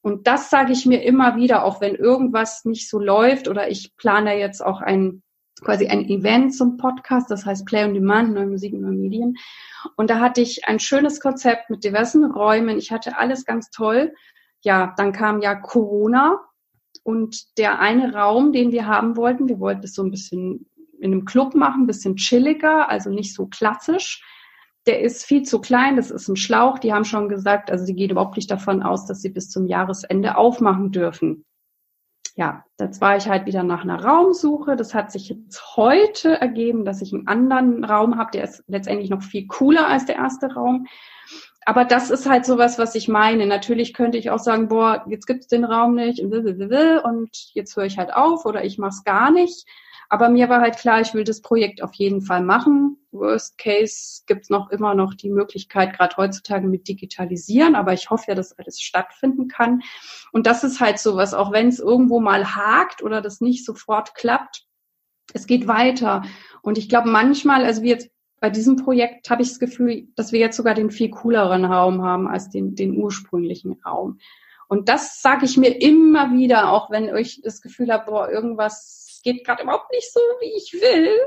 Und 0.00 0.26
das 0.26 0.50
sage 0.50 0.72
ich 0.72 0.86
mir 0.86 1.02
immer 1.02 1.36
wieder, 1.36 1.64
auch 1.64 1.80
wenn 1.80 1.94
irgendwas 1.94 2.64
nicht 2.64 2.88
so 2.88 2.98
läuft 2.98 3.48
oder 3.48 3.70
ich 3.70 3.96
plane 3.96 4.38
jetzt 4.38 4.64
auch 4.64 4.80
ein 4.80 5.22
quasi 5.62 5.86
ein 5.86 6.08
Event 6.08 6.54
zum 6.54 6.76
Podcast, 6.76 7.30
das 7.30 7.44
heißt 7.44 7.66
Play 7.66 7.84
on 7.84 7.94
Demand, 7.94 8.34
neue 8.34 8.46
Musik, 8.46 8.74
neue 8.74 8.92
Medien. 8.92 9.36
Und 9.96 10.10
da 10.10 10.20
hatte 10.20 10.40
ich 10.40 10.66
ein 10.66 10.80
schönes 10.80 11.20
Konzept 11.20 11.70
mit 11.70 11.84
diversen 11.84 12.24
Räumen. 12.24 12.78
Ich 12.78 12.90
hatte 12.90 13.18
alles 13.18 13.44
ganz 13.44 13.70
toll. 13.70 14.14
Ja, 14.62 14.94
dann 14.96 15.12
kam 15.12 15.40
ja 15.40 15.54
Corona 15.54 16.40
und 17.02 17.58
der 17.58 17.80
eine 17.80 18.14
Raum, 18.14 18.52
den 18.52 18.72
wir 18.72 18.86
haben 18.86 19.16
wollten, 19.16 19.48
wir 19.48 19.60
wollten 19.60 19.84
es 19.84 19.94
so 19.94 20.02
ein 20.02 20.10
bisschen 20.10 20.66
in 21.00 21.12
einem 21.12 21.24
Club 21.24 21.54
machen, 21.54 21.82
ein 21.82 21.86
bisschen 21.86 22.16
chilliger, 22.16 22.88
also 22.88 23.10
nicht 23.10 23.34
so 23.34 23.46
klassisch 23.46 24.22
der 24.88 25.02
ist 25.02 25.24
viel 25.24 25.42
zu 25.42 25.60
klein, 25.60 25.96
das 25.96 26.10
ist 26.10 26.28
ein 26.28 26.36
Schlauch. 26.36 26.78
Die 26.78 26.94
haben 26.94 27.04
schon 27.04 27.28
gesagt, 27.28 27.70
also 27.70 27.84
sie 27.84 27.94
gehen 27.94 28.10
überhaupt 28.10 28.36
nicht 28.36 28.50
davon 28.50 28.82
aus, 28.82 29.04
dass 29.04 29.20
sie 29.20 29.28
bis 29.28 29.50
zum 29.50 29.66
Jahresende 29.66 30.36
aufmachen 30.36 30.90
dürfen. 30.90 31.44
Ja, 32.38 32.64
jetzt 32.78 33.00
war 33.00 33.16
ich 33.16 33.28
halt 33.28 33.46
wieder 33.46 33.64
nach 33.64 33.82
einer 33.82 34.04
Raumsuche. 34.04 34.76
Das 34.76 34.94
hat 34.94 35.10
sich 35.10 35.28
jetzt 35.28 35.76
heute 35.76 36.40
ergeben, 36.40 36.84
dass 36.84 37.02
ich 37.02 37.12
einen 37.12 37.26
anderen 37.26 37.84
Raum 37.84 38.16
habe, 38.16 38.30
der 38.30 38.44
ist 38.44 38.62
letztendlich 38.68 39.10
noch 39.10 39.22
viel 39.24 39.48
cooler 39.48 39.88
als 39.88 40.06
der 40.06 40.14
erste 40.14 40.54
Raum. 40.54 40.86
Aber 41.66 41.84
das 41.84 42.12
ist 42.12 42.30
halt 42.30 42.46
sowas, 42.46 42.78
was 42.78 42.94
ich 42.94 43.08
meine. 43.08 43.44
Natürlich 43.44 43.92
könnte 43.92 44.18
ich 44.18 44.30
auch 44.30 44.38
sagen, 44.38 44.68
boah, 44.68 45.04
jetzt 45.08 45.26
gibt's 45.26 45.48
den 45.48 45.64
Raum 45.64 45.96
nicht 45.96 46.20
und, 46.20 46.32
und 46.32 47.30
jetzt 47.54 47.76
höre 47.76 47.86
ich 47.86 47.98
halt 47.98 48.14
auf 48.14 48.46
oder 48.46 48.64
ich 48.64 48.78
mache 48.78 48.90
es 48.90 49.02
gar 49.02 49.32
nicht. 49.32 49.66
Aber 50.08 50.30
mir 50.30 50.48
war 50.48 50.60
halt 50.60 50.78
klar, 50.78 51.00
ich 51.00 51.12
will 51.12 51.24
das 51.24 51.42
Projekt 51.42 51.82
auf 51.82 51.92
jeden 51.94 52.22
Fall 52.22 52.42
machen. 52.42 52.96
Worst 53.10 53.58
Case 53.58 54.22
gibt's 54.26 54.48
noch 54.48 54.70
immer 54.70 54.94
noch 54.94 55.14
die 55.14 55.30
Möglichkeit, 55.30 55.94
gerade 55.94 56.16
heutzutage 56.16 56.66
mit 56.66 56.88
digitalisieren, 56.88 57.74
aber 57.74 57.92
ich 57.92 58.08
hoffe 58.08 58.24
ja, 58.28 58.34
dass 58.34 58.58
alles 58.58 58.80
stattfinden 58.80 59.48
kann. 59.48 59.82
Und 60.32 60.46
das 60.46 60.64
ist 60.64 60.80
halt 60.80 60.98
sowas, 60.98 61.34
auch 61.34 61.52
wenn 61.52 61.68
es 61.68 61.78
irgendwo 61.78 62.20
mal 62.20 62.54
hakt 62.54 63.02
oder 63.02 63.20
das 63.20 63.40
nicht 63.40 63.64
sofort 63.64 64.14
klappt, 64.14 64.66
es 65.34 65.46
geht 65.46 65.66
weiter. 65.66 66.22
Und 66.62 66.78
ich 66.78 66.88
glaube 66.88 67.10
manchmal, 67.10 67.64
also 67.64 67.82
wie 67.82 67.90
jetzt 67.90 68.10
bei 68.40 68.50
diesem 68.50 68.76
Projekt 68.76 69.28
habe 69.30 69.42
ich 69.42 69.48
das 69.48 69.58
Gefühl, 69.58 70.08
dass 70.14 70.32
wir 70.32 70.38
jetzt 70.38 70.56
sogar 70.56 70.74
den 70.74 70.90
viel 70.90 71.10
cooleren 71.10 71.64
Raum 71.64 72.02
haben 72.02 72.28
als 72.28 72.48
den, 72.48 72.74
den 72.74 72.96
ursprünglichen 72.96 73.80
Raum. 73.84 74.20
Und 74.68 74.88
das 74.88 75.20
sage 75.22 75.44
ich 75.44 75.56
mir 75.56 75.80
immer 75.80 76.32
wieder, 76.32 76.70
auch 76.70 76.90
wenn 76.90 77.14
ich 77.16 77.40
das 77.42 77.60
Gefühl 77.60 77.92
habe, 77.92 78.10
boah, 78.10 78.30
irgendwas 78.30 79.07
geht 79.22 79.44
gerade 79.44 79.62
überhaupt 79.62 79.90
nicht 79.92 80.12
so, 80.12 80.20
wie 80.40 80.56
ich 80.56 80.72
will. 80.72 81.18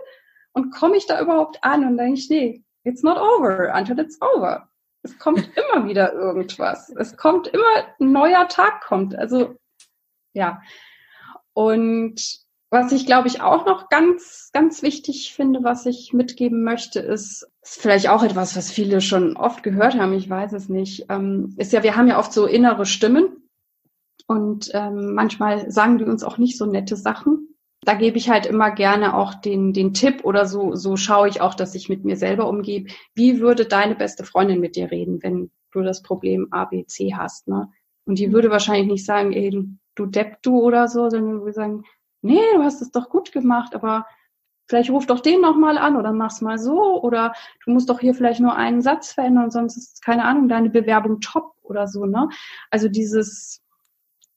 Und 0.53 0.71
komme 0.71 0.97
ich 0.97 1.05
da 1.05 1.21
überhaupt 1.21 1.63
an 1.63 1.85
und 1.85 1.97
denke 1.97 2.19
ich, 2.19 2.29
nee, 2.29 2.63
it's 2.83 3.03
not 3.03 3.17
over 3.17 3.73
until 3.73 3.99
it's 3.99 4.19
over. 4.21 4.69
Es 5.03 5.17
kommt 5.17 5.49
immer 5.57 5.87
wieder 5.87 6.13
irgendwas. 6.13 6.89
Es 6.97 7.15
kommt 7.17 7.47
immer 7.47 7.95
ein 7.99 8.11
neuer 8.11 8.47
Tag 8.47 8.81
kommt. 8.81 9.15
Also, 9.15 9.55
ja. 10.33 10.61
Und 11.53 12.41
was 12.69 12.93
ich, 12.93 13.05
glaube 13.05 13.27
ich, 13.27 13.41
auch 13.41 13.65
noch 13.65 13.89
ganz, 13.89 14.49
ganz 14.53 14.81
wichtig 14.81 15.33
finde, 15.33 15.63
was 15.63 15.85
ich 15.85 16.13
mitgeben 16.13 16.63
möchte, 16.63 17.01
ist, 17.01 17.45
ist 17.61 17.81
vielleicht 17.81 18.07
auch 18.07 18.23
etwas, 18.23 18.55
was 18.55 18.71
viele 18.71 19.01
schon 19.01 19.35
oft 19.35 19.61
gehört 19.61 19.95
haben, 19.95 20.13
ich 20.13 20.29
weiß 20.29 20.53
es 20.53 20.69
nicht, 20.69 21.05
ähm, 21.09 21.53
ist 21.57 21.73
ja, 21.73 21.83
wir 21.83 21.97
haben 21.97 22.07
ja 22.07 22.17
oft 22.17 22.31
so 22.31 22.45
innere 22.45 22.85
Stimmen 22.85 23.49
und 24.25 24.71
ähm, 24.73 25.13
manchmal 25.13 25.69
sagen 25.69 25.97
die 25.97 26.05
uns 26.05 26.23
auch 26.23 26.37
nicht 26.37 26.57
so 26.57 26.65
nette 26.65 26.95
Sachen 26.95 27.50
da 27.83 27.95
gebe 27.95 28.17
ich 28.17 28.29
halt 28.29 28.45
immer 28.45 28.71
gerne 28.71 29.15
auch 29.15 29.33
den, 29.33 29.73
den 29.73 29.93
Tipp 29.93 30.23
oder 30.23 30.45
so, 30.45 30.75
so 30.75 30.97
schaue 30.97 31.27
ich 31.27 31.41
auch, 31.41 31.55
dass 31.55 31.73
ich 31.73 31.89
mit 31.89 32.05
mir 32.05 32.15
selber 32.15 32.47
umgehe. 32.47 32.85
Wie 33.15 33.39
würde 33.39 33.65
deine 33.65 33.95
beste 33.95 34.23
Freundin 34.23 34.59
mit 34.59 34.75
dir 34.75 34.91
reden, 34.91 35.23
wenn 35.23 35.51
du 35.71 35.81
das 35.81 36.03
Problem 36.03 36.47
A, 36.51 36.65
B, 36.65 36.85
C 36.85 37.15
hast, 37.15 37.47
ne? 37.47 37.69
Und 38.05 38.19
die 38.19 38.31
würde 38.31 38.49
wahrscheinlich 38.49 38.87
nicht 38.87 39.05
sagen, 39.05 39.31
ey, 39.31 39.49
du, 39.51 39.77
du 39.95 40.05
Depp 40.05 40.41
du 40.41 40.59
oder 40.59 40.87
so, 40.87 41.09
sondern 41.09 41.41
würde 41.41 41.53
sagen, 41.53 41.83
nee, 42.21 42.41
du 42.55 42.63
hast 42.63 42.81
es 42.81 42.91
doch 42.91 43.09
gut 43.09 43.31
gemacht, 43.31 43.75
aber 43.75 44.05
vielleicht 44.67 44.89
ruf 44.89 45.05
doch 45.05 45.19
den 45.19 45.41
nochmal 45.41 45.77
an 45.77 45.95
oder 45.97 46.11
mach's 46.13 46.41
mal 46.41 46.57
so 46.57 47.01
oder 47.01 47.33
du 47.65 47.71
musst 47.71 47.89
doch 47.89 47.99
hier 47.99 48.13
vielleicht 48.13 48.39
nur 48.39 48.55
einen 48.55 48.81
Satz 48.81 49.13
verändern, 49.13 49.51
sonst 49.51 49.77
ist, 49.77 50.03
keine 50.03 50.25
Ahnung, 50.25 50.49
deine 50.49 50.69
Bewerbung 50.69 51.19
top 51.19 51.53
oder 51.61 51.87
so, 51.87 52.05
ne? 52.05 52.29
Also 52.69 52.89
dieses, 52.89 53.61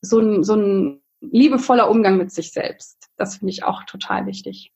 so 0.00 0.18
ein, 0.18 0.44
so 0.44 0.54
ein 0.54 1.03
liebevoller 1.32 1.90
Umgang 1.90 2.16
mit 2.16 2.32
sich 2.32 2.52
selbst. 2.52 3.08
Das 3.16 3.36
finde 3.36 3.52
ich 3.52 3.64
auch 3.64 3.84
total 3.84 4.26
wichtig. 4.26 4.72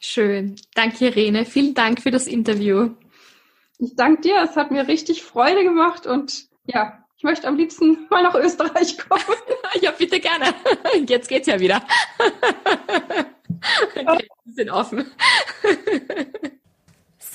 Schön. 0.00 0.56
Danke, 0.74 1.06
Irene. 1.06 1.44
Vielen 1.44 1.74
Dank 1.74 2.00
für 2.00 2.10
das 2.10 2.26
Interview. 2.26 2.90
Ich 3.78 3.96
danke 3.96 4.22
dir. 4.22 4.42
Es 4.42 4.56
hat 4.56 4.70
mir 4.70 4.88
richtig 4.88 5.22
Freude 5.22 5.62
gemacht 5.62 6.06
und 6.06 6.48
ja, 6.66 7.04
ich 7.16 7.24
möchte 7.24 7.48
am 7.48 7.56
liebsten 7.56 8.06
mal 8.08 8.22
nach 8.22 8.34
Österreich 8.34 8.96
kommen. 8.96 9.22
ja, 9.80 9.90
bitte 9.90 10.20
gerne. 10.20 10.54
Jetzt 11.06 11.28
geht's 11.28 11.46
ja 11.46 11.60
wieder. 11.60 11.82
okay, 14.06 14.28
sind 14.46 14.70
offen. 14.70 15.04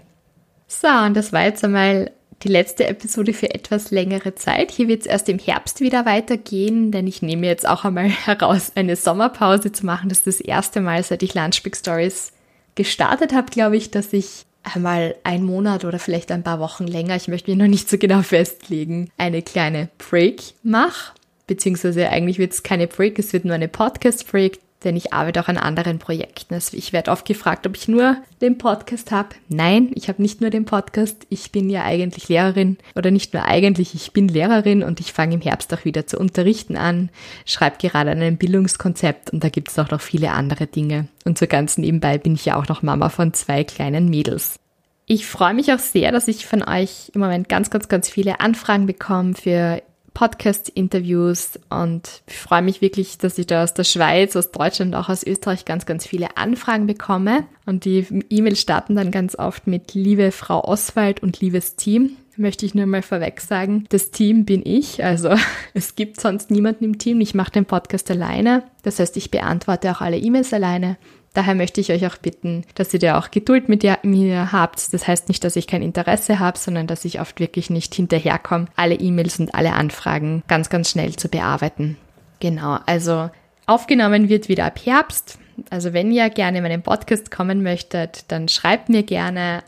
So, 0.69 0.87
und 0.87 1.17
das 1.17 1.33
war 1.33 1.43
jetzt 1.43 1.65
einmal 1.65 2.13
die 2.43 2.49
letzte 2.49 2.87
Episode 2.87 3.33
für 3.33 3.55
etwas 3.55 3.91
längere 3.91 4.35
Zeit. 4.35 4.71
Hier 4.71 4.89
wird 4.89 5.03
es 5.03 5.07
erst 5.07 5.29
im 5.29 5.39
Herbst 5.39 5.81
wieder 5.81 6.07
weitergehen, 6.07 6.91
denn 6.91 7.07
ich 7.07 7.23
nehme 7.23 7.47
jetzt 7.47 7.69
auch 7.69 7.85
einmal 7.85 8.09
heraus, 8.27 8.73
eine 8.75 8.97
Sommerpause 8.97 9.73
zu 9.73 9.85
machen. 9.85 10.09
Das 10.09 10.19
ist 10.19 10.27
das 10.27 10.41
erste 10.41 10.81
Mal, 10.81 11.03
seit 11.03 11.23
ich 11.23 11.35
Lunchbig 11.35 11.77
Stories 11.77 12.33
gestartet 12.75 13.35
habe, 13.35 13.51
glaube 13.51 13.77
ich, 13.77 13.91
dass 13.91 14.13
ich 14.13 14.47
einmal 14.63 15.17
ein 15.25 15.43
Monat 15.43 15.85
oder 15.85 15.99
vielleicht 15.99 16.31
ein 16.33 16.43
paar 16.43 16.61
Wochen 16.61 16.87
länger, 16.87 17.17
ich 17.17 17.29
möchte 17.29 17.51
mich 17.51 17.59
noch 17.59 17.67
nicht 17.67 17.89
so 17.89 17.99
genau 17.99 18.23
festlegen, 18.23 19.11
eine 19.17 19.43
kleine 19.43 19.89
Break 19.99 20.43
mache. 20.63 21.15
Beziehungsweise 21.47 22.09
eigentlich 22.09 22.39
wird 22.39 22.53
es 22.53 22.63
keine 22.63 22.87
Break, 22.87 23.19
es 23.19 23.33
wird 23.33 23.45
nur 23.45 23.55
eine 23.55 23.69
Podcast-Break, 23.69 24.61
denn 24.85 24.97
ich 24.97 25.13
arbeite 25.13 25.41
auch 25.41 25.49
an 25.49 25.59
anderen 25.59 25.99
Projekten. 25.99 26.55
Also 26.55 26.77
ich 26.77 26.93
werde 26.93 27.11
oft 27.11 27.25
gefragt, 27.25 27.67
ob 27.67 27.77
ich 27.77 27.89
nur 27.89 28.17
den 28.41 28.59
Podcast 28.59 29.11
habe. 29.13 29.31
Nein, 29.49 29.91
ich 29.95 30.09
habe 30.09 30.23
nicht 30.23 30.41
nur 30.41 30.51
den 30.51 30.65
Podcast. 30.65 31.27
Ich 31.29 31.53
bin 31.53 31.69
ja 31.71 31.85
eigentlich 31.85 32.29
Lehrerin 32.29 32.79
oder 32.95 33.11
nicht 33.11 33.35
nur 33.35 33.45
eigentlich, 33.45 33.95
ich 33.95 34.13
bin 34.13 34.29
Lehrerin 34.29 34.83
und 34.83 35.01
ich 35.01 35.13
fange 35.13 35.35
im 35.35 35.41
Herbst 35.41 35.73
auch 35.75 35.85
wieder 35.85 36.07
zu 36.07 36.19
unterrichten 36.19 36.77
an, 36.77 37.11
schreibe 37.45 37.77
gerade 37.79 38.11
an 38.11 38.21
einem 38.21 38.37
Bildungskonzept 38.37 39.31
und 39.31 39.45
da 39.45 39.49
gibt 39.49 39.69
es 39.69 39.79
auch 39.79 39.91
noch 39.91 40.01
viele 40.01 40.33
andere 40.33 40.67
Dinge. 40.67 41.09
Und 41.25 41.39
so 41.39 41.47
ganz 41.47 41.77
nebenbei 41.79 42.19
bin 42.19 42.35
ich 42.35 42.47
ja 42.47 42.57
auch 42.57 42.69
noch 42.69 42.83
Mama 42.83 43.09
von 43.09 43.33
zwei 43.35 43.65
kleinen 43.65 44.09
Mädels. 44.09 44.59
Ich 45.07 45.27
freue 45.27 45.55
mich 45.55 45.73
auch 45.73 45.79
sehr, 45.81 46.13
dass 46.13 46.29
ich 46.29 46.47
von 46.47 46.63
euch 46.63 47.11
im 47.15 47.21
Moment 47.21 47.49
ganz, 47.49 47.69
ganz, 47.71 47.89
ganz 47.89 48.09
viele 48.09 48.39
Anfragen 48.39 48.87
bekomme 48.87 49.35
für 49.35 49.83
Podcast-Interviews 50.21 51.59
und 51.71 52.21
ich 52.27 52.37
freue 52.37 52.61
mich 52.61 52.83
wirklich, 52.83 53.17
dass 53.17 53.39
ich 53.39 53.47
da 53.47 53.63
aus 53.63 53.73
der 53.73 53.85
Schweiz, 53.85 54.37
aus 54.37 54.51
Deutschland, 54.51 54.95
auch 54.95 55.09
aus 55.09 55.27
Österreich 55.27 55.65
ganz, 55.65 55.87
ganz 55.87 56.07
viele 56.07 56.37
Anfragen 56.37 56.87
bekomme. 56.87 57.45
Und 57.65 57.87
die 57.87 58.07
E-Mails 58.29 58.61
starten 58.61 58.97
dann 58.97 59.13
ganz 59.13 59.35
oft 59.35 59.67
mit 59.67 59.95
Liebe 59.95 60.31
Frau 60.31 60.63
Oswald 60.63 61.23
und 61.23 61.41
liebes 61.41 61.77
Team. 61.77 62.19
Möchte 62.37 62.67
ich 62.67 62.75
nur 62.75 62.85
mal 62.85 63.01
vorweg 63.01 63.41
sagen, 63.41 63.87
das 63.89 64.11
Team 64.11 64.45
bin 64.45 64.61
ich, 64.63 65.03
also 65.03 65.31
es 65.73 65.97
gibt 65.97 66.21
sonst 66.21 66.51
niemanden 66.51 66.85
im 66.85 66.99
Team. 66.99 67.23
Ich 67.23 67.35
mache 67.35 67.53
den 67.53 67.65
Podcast 67.65 68.11
alleine. 68.11 68.65
Das 68.83 68.99
heißt, 68.99 69.17
ich 69.17 69.31
beantworte 69.31 69.91
auch 69.91 70.03
alle 70.03 70.19
E-Mails 70.19 70.53
alleine. 70.53 70.99
Daher 71.33 71.55
möchte 71.55 71.81
ich 71.81 71.93
euch 71.93 72.07
auch 72.07 72.17
bitten, 72.17 72.65
dass 72.75 72.93
ihr 72.93 72.99
da 72.99 73.19
auch 73.19 73.31
Geduld 73.31 73.69
mit 73.69 73.87
mir 74.03 74.53
habt. 74.53 74.93
Das 74.93 75.07
heißt 75.07 75.29
nicht, 75.29 75.45
dass 75.45 75.57
ich 75.57 75.67
kein 75.67 75.83
Interesse 75.83 76.41
habe, 76.41 76.59
sondern 76.59 76.87
dass 76.87 77.05
ich 77.05 77.21
oft 77.21 77.39
wirklich 77.39 77.71
nicht 77.71 77.95
hinterherkomme, 77.95 78.67
alle 78.75 78.97
E-Mails 78.97 79.39
und 79.39 79.55
alle 79.55 79.73
Anfragen 79.75 80.43
ganz, 80.49 80.71
ganz 80.71 80.91
schnell 80.91 81.15
zu 81.15 81.29
bearbeiten. 81.29 81.97
Genau, 82.41 82.79
also 82.87 83.31
aufgenommen 83.67 84.29
wird 84.29 84.49
wieder 84.49 84.65
ab 84.65 84.81
Herbst. 84.85 85.39
Also 85.69 85.93
wenn 85.93 86.11
ihr 86.11 86.31
gerne 86.31 86.59
in 86.59 86.65
meinen 86.65 86.83
Podcast 86.83 87.31
kommen 87.31 87.63
möchtet, 87.63 88.25
dann 88.29 88.49
schreibt 88.49 88.89
mir 88.89 89.03
gerne 89.03 89.63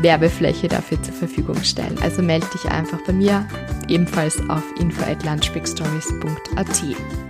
Werbefläche 0.00 0.68
dafür 0.68 1.02
zur 1.02 1.14
Verfügung 1.14 1.62
stellen. 1.62 1.96
Also 2.02 2.22
melde 2.22 2.46
dich 2.52 2.64
einfach 2.70 2.98
bei 3.06 3.12
mir, 3.12 3.46
ebenfalls 3.88 4.38
auf 4.48 4.62
info 4.78 5.02
at 5.04 5.24
lunchbreakstories.at. 5.24 6.82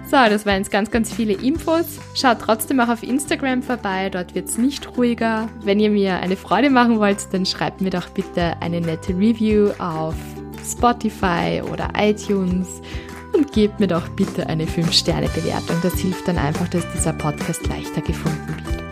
So, 0.06 0.16
das 0.30 0.46
waren 0.46 0.58
jetzt 0.58 0.70
ganz, 0.70 0.90
ganz 0.90 1.12
viele 1.12 1.32
Infos. 1.32 1.98
Schaut 2.14 2.40
trotzdem 2.40 2.80
auch 2.80 2.88
auf 2.88 3.02
Instagram 3.02 3.62
vorbei, 3.62 4.10
dort 4.10 4.34
wird 4.34 4.48
es 4.48 4.58
nicht 4.58 4.96
ruhiger. 4.96 5.48
Wenn 5.62 5.80
ihr 5.80 5.90
mir 5.90 6.20
eine 6.20 6.36
Freude 6.36 6.70
machen 6.70 6.98
wollt, 7.00 7.32
dann 7.32 7.46
schreibt 7.46 7.80
mir 7.80 7.90
doch 7.90 8.08
bitte 8.10 8.54
eine 8.60 8.80
nette 8.80 9.12
Review 9.12 9.70
auf 9.78 10.14
Spotify 10.64 11.62
oder 11.70 11.90
iTunes 11.96 12.80
und 13.34 13.52
gebt 13.52 13.80
mir 13.80 13.88
doch 13.88 14.08
bitte 14.10 14.46
eine 14.48 14.66
5-Sterne-Bewertung. 14.66 15.76
Das 15.82 15.98
hilft 15.98 16.28
dann 16.28 16.38
einfach, 16.38 16.68
dass 16.68 16.84
dieser 16.92 17.12
Podcast 17.12 17.66
leichter 17.66 18.00
gefunden 18.00 18.54
wird 18.64 18.83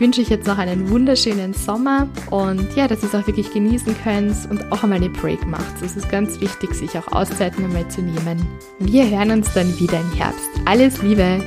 wünsche 0.00 0.20
euch 0.20 0.28
jetzt 0.28 0.46
noch 0.46 0.58
einen 0.58 0.88
wunderschönen 0.90 1.52
Sommer 1.54 2.08
und 2.30 2.74
ja, 2.76 2.88
dass 2.88 3.02
ihr 3.02 3.08
es 3.08 3.14
auch 3.14 3.26
wirklich 3.26 3.52
genießen 3.52 3.94
könnt 4.02 4.50
und 4.50 4.72
auch 4.72 4.82
einmal 4.82 4.98
eine 4.98 5.10
Break 5.10 5.46
macht. 5.46 5.82
Es 5.82 5.96
ist 5.96 6.08
ganz 6.08 6.40
wichtig, 6.40 6.74
sich 6.74 6.96
auch 6.96 7.08
Auszeiten 7.12 7.64
einmal 7.64 7.88
zu 7.88 8.02
nehmen. 8.02 8.46
Wir 8.78 9.08
hören 9.08 9.30
uns 9.30 9.52
dann 9.52 9.78
wieder 9.78 10.00
im 10.00 10.12
Herbst. 10.14 10.48
Alles 10.64 11.02
Liebe! 11.02 11.40